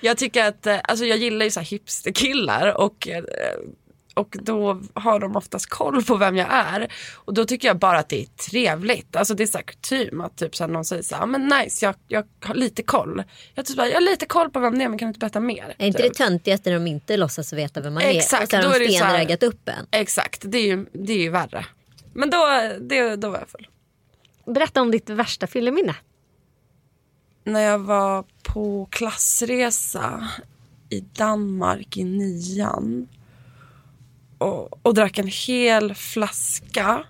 Jag 0.00 0.16
tycker 0.16 0.44
att, 0.44 0.66
eh, 0.66 0.78
alltså 0.84 1.04
jag 1.04 1.18
gillar 1.18 1.44
ju 1.44 1.50
så 1.50 1.60
här 1.60 1.66
hipsterkillar 1.66 2.80
och 2.80 3.08
eh, 3.08 3.24
och 4.16 4.36
då 4.42 4.80
har 4.94 5.20
de 5.20 5.36
oftast 5.36 5.66
koll 5.66 6.02
på 6.04 6.16
vem 6.16 6.36
jag 6.36 6.48
är. 6.50 6.92
Och 7.14 7.34
då 7.34 7.44
tycker 7.44 7.68
jag 7.68 7.78
bara 7.78 7.98
att 7.98 8.08
det 8.08 8.20
är 8.22 8.26
trevligt. 8.50 9.16
Alltså 9.16 9.34
det 9.34 9.42
är 9.42 9.46
så 9.46 9.58
här 9.58 9.62
kutym 9.64 10.20
att 10.20 10.36
typ 10.36 10.56
så 10.56 10.64
här 10.64 10.68
någon 10.70 10.84
säger 10.84 11.02
så 11.02 11.14
här, 11.14 11.22
"Ja, 11.22 11.26
men 11.26 11.46
nice 11.48 11.84
jag, 11.86 11.94
jag 12.08 12.24
har 12.40 12.54
lite 12.54 12.82
koll. 12.82 13.22
Jag, 13.54 13.66
typ 13.66 13.76
bara, 13.76 13.86
jag 13.86 13.94
har 13.94 14.00
lite 14.00 14.26
koll 14.26 14.50
på 14.50 14.60
vem 14.60 14.78
det 14.78 14.84
är 14.84 14.88
men 14.88 14.98
kan 14.98 15.06
du 15.06 15.10
inte 15.10 15.18
berätta 15.18 15.40
mer? 15.40 15.74
Är 15.78 15.86
inte 15.86 16.02
Typ. 16.02 16.12
det 16.12 16.24
töntigaste 16.24 16.70
när 16.70 16.78
de 16.78 16.86
inte 16.86 17.16
låtsas 17.16 17.52
veta 17.52 17.80
vem 17.80 17.94
man 17.94 18.02
är? 18.02 18.10
Exakt, 18.10 18.42
och 18.42 18.48
så 18.50 18.56
har 18.56 18.62
då 18.62 18.68
de 18.70 18.74
är 18.74 18.80
det 18.80 18.92
så 18.92 19.04
här- 19.04 19.44
upp 19.44 19.68
en. 19.68 19.86
Exakt, 19.90 20.42
det 20.44 20.58
är 20.58 20.66
ju, 20.66 20.86
det 20.92 21.12
är 21.12 21.18
ju 21.22 21.30
värre. 21.30 21.66
Men 22.14 22.30
då, 22.30 22.46
det, 22.80 23.16
då 23.16 23.30
var 23.30 23.38
jag 23.38 23.48
full. 23.48 23.68
Berätta 24.54 24.80
om 24.80 24.90
ditt 24.90 25.10
värsta 25.10 25.46
fylleminne. 25.46 25.94
När 27.44 27.60
jag 27.60 27.78
var 27.78 28.24
på 28.42 28.88
klassresa 28.90 30.28
i 30.88 31.00
Danmark 31.00 31.96
i 31.96 32.04
nian 32.04 33.08
och, 34.38 34.86
och 34.86 34.94
drack 34.94 35.18
en 35.18 35.28
hel 35.28 35.94
flaska, 35.94 37.04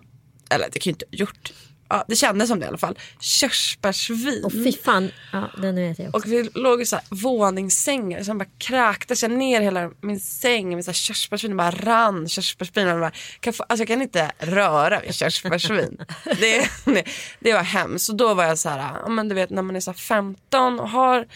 eller 0.51 0.69
det 0.73 0.79
kan 0.79 0.91
ju 0.91 0.93
inte 0.93 1.07
ha 1.11 1.19
gjort, 1.19 1.53
ja, 1.89 2.05
det 2.09 2.17
kändes 2.17 2.49
som 2.49 2.61
det 2.61 2.65
i 2.65 2.69
alla 2.69 2.79
fall, 2.79 2.99
körsbärsvin. 3.21 4.45
Och 4.45 4.53
fy 4.53 4.73
fan, 4.73 5.11
ja, 5.33 5.51
den 5.63 5.75
vet 5.75 5.99
jag 5.99 6.09
också. 6.09 6.29
Och 6.29 6.33
vi 6.33 6.51
låg 6.55 6.83
i 6.83 6.87
så 6.87 6.97
här 6.97 7.05
våningssängar. 7.11 8.23
Sen 8.23 8.39
bara 8.39 8.49
kräktes 8.59 9.23
jag 9.23 9.33
ner 9.33 9.61
hela 9.61 9.91
min 10.01 10.21
säng 10.21 10.75
med 10.75 10.85
så 10.85 10.91
här 10.91 10.95
körsbärsvin. 10.95 11.51
Det 11.51 11.57
bara 11.57 11.71
rann 11.71 12.29
körsbärsvin. 12.29 12.89
Och 12.89 13.01
bara, 13.01 13.13
kan 13.41 13.53
få, 13.53 13.63
alltså 13.63 13.81
jag 13.81 13.89
kan 13.89 14.03
inte 14.03 14.33
röra 14.39 15.01
vid 15.01 15.15
körsbärsvin. 15.15 16.05
det, 16.25 16.71
det, 17.41 17.53
var 17.53 17.63
hemskt. 17.63 18.05
Så 18.05 18.13
då 18.13 18.35
var 18.35 18.45
jag 18.45 18.59
så 18.59 18.69
här, 18.69 18.99
ja, 19.03 19.09
men 19.09 19.29
du 19.29 19.35
vet 19.35 19.51
när 19.51 19.63
man 19.63 19.77
är 19.77 19.81
så 19.81 19.91
här 19.91 19.99
15 19.99 20.81
och 20.81 20.91
har 20.91 21.27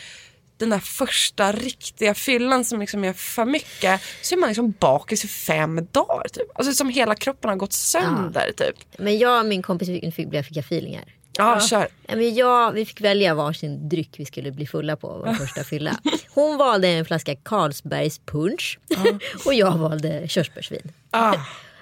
den 0.60 0.70
där 0.70 0.78
första 0.78 1.52
riktiga 1.52 2.14
fyllan 2.14 2.64
som 2.64 2.80
liksom 2.80 3.04
är 3.04 3.12
för 3.12 3.44
mycket 3.44 4.00
så 4.22 4.34
är 4.34 4.38
man 4.38 4.48
liksom 4.48 4.74
bakis 4.78 5.24
i 5.24 5.28
fem 5.28 5.86
dagar. 5.92 6.28
Typ. 6.32 6.46
Alltså 6.54 6.72
som 6.74 6.88
hela 6.88 7.14
kroppen 7.14 7.48
har 7.50 7.56
gått 7.56 7.72
sönder. 7.72 8.52
Typ. 8.56 8.76
Men 8.98 9.18
jag 9.18 9.40
och 9.40 9.46
min 9.46 9.62
kompis 9.62 9.88
fick, 9.88 10.14
fick, 10.14 10.44
fick 10.46 10.56
jag 10.56 10.64
feelingar. 10.64 11.04
Ja, 11.38 11.60
kör. 11.60 11.88
Ja, 12.06 12.16
Men 12.16 12.34
jag, 12.34 12.72
vi 12.72 12.86
fick 12.86 13.00
välja 13.00 13.34
varsin 13.34 13.88
dryck 13.88 14.10
vi 14.18 14.24
skulle 14.24 14.50
bli 14.52 14.66
fulla 14.66 14.96
på 14.96 15.22
vår 15.26 15.34
första 15.34 15.64
fylla. 15.64 15.96
Hon 16.34 16.56
valde 16.56 16.88
en 16.88 17.04
flaska 17.04 17.36
Carlsbergs 17.36 18.18
punch 18.18 18.78
och 19.46 19.54
jag 19.54 19.78
valde 19.78 20.28
körsbärsvin. 20.28 20.92
Ah, 21.10 21.34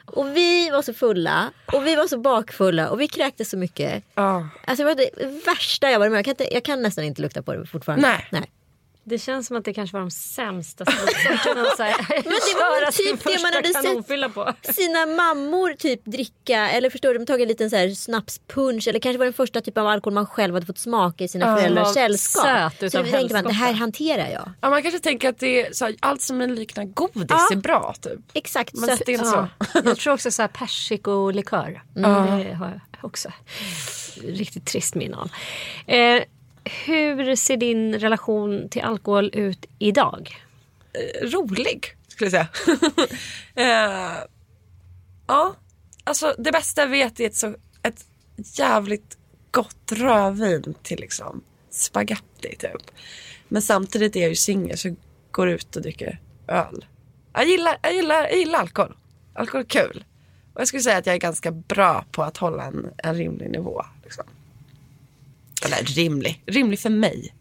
Och 0.07 0.37
vi 0.37 0.71
var 0.71 0.83
så 0.83 0.95
fulla 0.95 1.51
och 1.73 1.87
vi 1.87 1.97
var 1.97 2.07
så 2.07 2.19
bakfulla 2.19 2.89
och 2.91 3.01
vi 3.01 3.09
kräktes 3.09 3.51
så 3.51 3.57
mycket. 3.57 4.05
ah. 4.15 4.41
Alltså 4.65 4.85
det 4.85 4.85
var 4.85 4.95
det 4.95 5.43
värsta 5.47 5.91
jag 5.91 5.99
varit 5.99 6.11
med 6.13 6.17
om. 6.17 6.25
jag 6.25 6.25
kan, 6.25 6.45
inte, 6.47 6.55
jag 6.55 6.65
kan 6.65 6.83
nästan 6.83 7.05
inte 7.05 7.23
lukta 7.23 7.43
på 7.43 7.53
det 7.55 7.67
fortfarande. 7.67 8.09
Nej. 8.09 8.27
Nej. 8.31 8.51
Det 9.09 9.19
känns 9.19 9.47
som 9.47 9.57
att 9.57 9.65
det 9.65 9.75
kanske 9.75 9.95
var 9.97 10.01
de 10.01 10.11
sämsta 10.11 10.85
slutsorterna 10.85 11.63
att 11.63 11.77
så 11.77 11.83
här, 11.83 11.97
det 12.23 12.55
var 12.55 12.81
väl 12.85 12.93
typ 12.93 13.25
det 13.25 13.43
man 13.43 13.53
hade 13.53 13.69
sett. 13.69 14.35
på. 14.35 14.73
Sina 14.73 15.07
mammor 15.07 15.73
typ 15.75 16.05
dricka 16.05 16.71
eller 16.71 16.91
förstår 16.91 17.13
du, 17.13 17.19
de 17.19 17.27
tagit 17.27 17.43
en 17.43 17.49
liten 17.49 17.71
så 17.71 17.77
här 17.77 17.91
snapspunch 17.91 18.89
eller 18.89 18.99
kanske 19.01 19.19
var 19.19 19.25
den 19.25 19.33
första 19.35 19.61
typen 19.61 19.83
av 19.83 19.89
alkohol 19.89 20.15
man 20.15 20.27
själv 20.27 20.55
hade 20.55 20.67
fått 20.67 20.79
smaka 20.79 21.25
i 21.25 21.29
sina 21.29 21.57
föräldrars 21.57 21.87
var 21.87 21.93
sällskap. 21.95 22.45
söt 22.81 22.93
så 22.93 22.99
då 23.03 23.05
tänkte 23.11 23.35
man 23.35 23.45
det 23.45 23.53
här 23.53 23.73
hanterar 23.73 24.29
jag. 24.31 24.51
Ja, 24.61 24.71
man 24.71 24.83
kanske 24.83 25.01
tänker 25.01 25.29
att 25.29 25.39
det 25.39 25.67
är 25.67 25.73
så 25.73 25.85
här, 25.85 25.95
allt 26.01 26.23
som 26.23 26.41
liknar 26.41 26.85
godis 26.85 27.27
Ja. 27.29 27.49
är 27.53 27.57
bra. 27.57 27.95
Typ. 28.01 28.21
Exakt 28.35 28.75
Men 28.75 28.89
sött. 28.89 29.03
det 29.07 29.13
Ja, 29.13 29.49
så. 29.73 29.81
jag 29.85 29.97
tror 29.99 30.15
också 30.15 30.31
så 30.31 30.43
här 30.43 30.49
persikolikör. 30.49 31.83
Det 31.95 32.55
har 32.59 32.69
jag 32.69 32.81
också 33.01 33.33
riktigt 34.25 34.67
trist 34.67 34.95
minne 34.95 35.17
av. 35.17 35.31
Eh, 35.87 36.23
hur 36.69 37.37
ser 37.37 37.57
din 37.57 37.99
relation 37.99 38.69
till 38.69 38.83
alkohol 38.83 39.31
ut 39.33 39.67
idag? 39.79 40.37
Eh, 40.93 41.27
rolig, 41.27 41.97
skulle 42.09 42.31
jag 42.31 42.49
säga. 42.49 42.49
eh, 44.15 44.25
ja, 45.27 45.55
alltså 46.05 46.35
det 46.39 46.53
bästa 46.53 46.81
jag 46.81 46.89
vet 46.89 47.21
är 47.21 47.27
ett, 47.27 47.37
så, 47.37 47.55
ett 47.83 48.07
jävligt 48.35 49.19
gott 49.51 49.93
rödvin 49.93 50.75
till 50.83 51.01
liksom 51.01 51.43
spaghetti 51.71 52.57
typ. 52.59 52.91
Men 53.49 53.63
samtidigt 53.63 54.17
är 54.17 54.21
jag 54.21 54.29
ju 54.29 54.37
singel 54.37 54.79
så 54.79 54.89
jag 54.89 54.97
går 55.31 55.49
ut 55.49 55.77
och 55.77 55.83
dricker 55.83 56.21
öl. 56.49 56.85
Jag 57.33 57.47
gillar, 57.47 57.77
jag 57.83 57.95
gillar, 57.95 58.23
jag 58.23 58.39
gillar 58.39 58.59
alkohol. 58.59 58.97
Alkohol 59.35 59.61
är 59.61 59.69
kul. 59.69 60.05
Och 60.55 60.61
jag 60.61 60.69
skulle 60.69 60.83
säga 60.83 60.97
att 60.97 61.07
jag 61.07 61.15
är 61.15 61.21
ganska 61.21 61.51
bra 61.51 62.05
på 62.13 62.23
att 62.23 62.37
hålla 62.37 62.65
en, 62.65 62.91
en 62.97 63.15
rimlig 63.15 63.51
nivå. 63.51 63.85
Liksom. 64.05 64.25
Eller 65.65 65.85
rimlig, 65.85 66.43
rimlig 66.47 66.79
för 66.79 66.91
mig. 66.91 67.35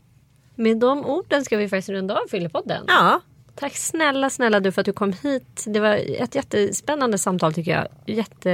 Med 0.56 0.78
de 0.78 1.06
orden 1.06 1.46
ska 1.46 1.58
vi 1.58 1.70
faktiskt 1.70 1.90
runda 1.90 2.16
av 2.16 2.28
Fyllepodden. 2.28 2.86
Ja, 2.88 3.22
Tack 3.60 3.76
snälla, 3.76 4.30
snälla 4.30 4.60
du 4.60 4.72
för 4.72 4.82
att 4.82 4.86
du 4.86 4.94
kom 4.94 5.14
hit. 5.14 5.64
Det 5.66 5.80
var 5.80 6.22
ett 6.22 6.36
jättespännande 6.36 7.18
samtal 7.18 7.54
tycker 7.54 7.72
jag. 7.72 7.88
Jätte, 8.18 8.50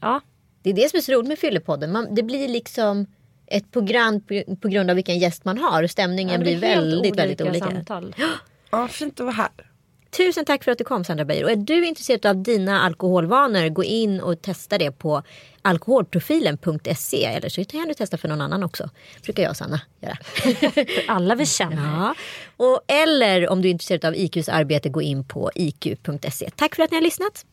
ja. 0.00 0.20
det 0.62 0.70
är 0.70 0.74
det 0.74 0.90
som 0.90 0.96
är 0.96 1.00
så 1.00 1.12
roligt 1.12 1.28
med 1.28 1.38
Fyllepodden. 1.38 1.92
Man, 1.92 2.14
det 2.14 2.22
blir 2.22 2.48
liksom 2.48 3.06
ett 3.46 3.72
program 3.72 4.20
på, 4.20 4.56
på 4.62 4.68
grund 4.68 4.90
av 4.90 4.96
vilken 4.96 5.18
gäst 5.18 5.44
man 5.44 5.58
har 5.58 5.86
stämningen 5.86 6.40
det 6.40 6.44
blir 6.44 6.58
väldigt, 6.58 7.16
väldigt 7.16 7.40
olika. 7.40 7.66
Samtal. 7.66 8.14
Ja, 8.70 8.88
fint 8.88 9.20
att 9.20 9.26
vara 9.26 9.34
här. 9.34 9.67
Tusen 10.10 10.44
tack 10.44 10.64
för 10.64 10.72
att 10.72 10.78
du 10.78 10.84
kom 10.84 11.04
Sandra 11.04 11.24
Beijer. 11.24 11.44
Och 11.44 11.50
är 11.50 11.56
du 11.56 11.86
intresserad 11.86 12.26
av 12.26 12.42
dina 12.42 12.80
alkoholvanor, 12.80 13.68
gå 13.68 13.84
in 13.84 14.20
och 14.20 14.42
testa 14.42 14.78
det 14.78 14.90
på 14.90 15.22
alkoholprofilen.se. 15.62 17.24
Eller 17.24 17.48
så 17.48 17.64
kan 17.64 17.88
du 17.88 17.94
testa 17.94 18.16
för 18.16 18.28
någon 18.28 18.40
annan 18.40 18.62
också. 18.62 18.90
brukar 19.22 19.42
jag 19.42 19.50
och 19.50 19.56
Sanna 19.56 19.80
göra. 20.00 20.18
För 20.72 20.86
alla 21.08 21.34
vi 21.34 21.46
känner. 21.46 21.76
ja. 21.76 22.14
och, 22.56 22.80
eller 22.86 23.48
om 23.48 23.62
du 23.62 23.68
är 23.68 23.72
intresserad 23.72 24.04
av 24.04 24.16
IQs 24.16 24.48
arbete, 24.48 24.88
gå 24.88 25.02
in 25.02 25.24
på 25.24 25.50
iq.se. 25.54 26.50
Tack 26.56 26.74
för 26.74 26.82
att 26.82 26.90
ni 26.90 26.96
har 26.96 27.02
lyssnat. 27.02 27.44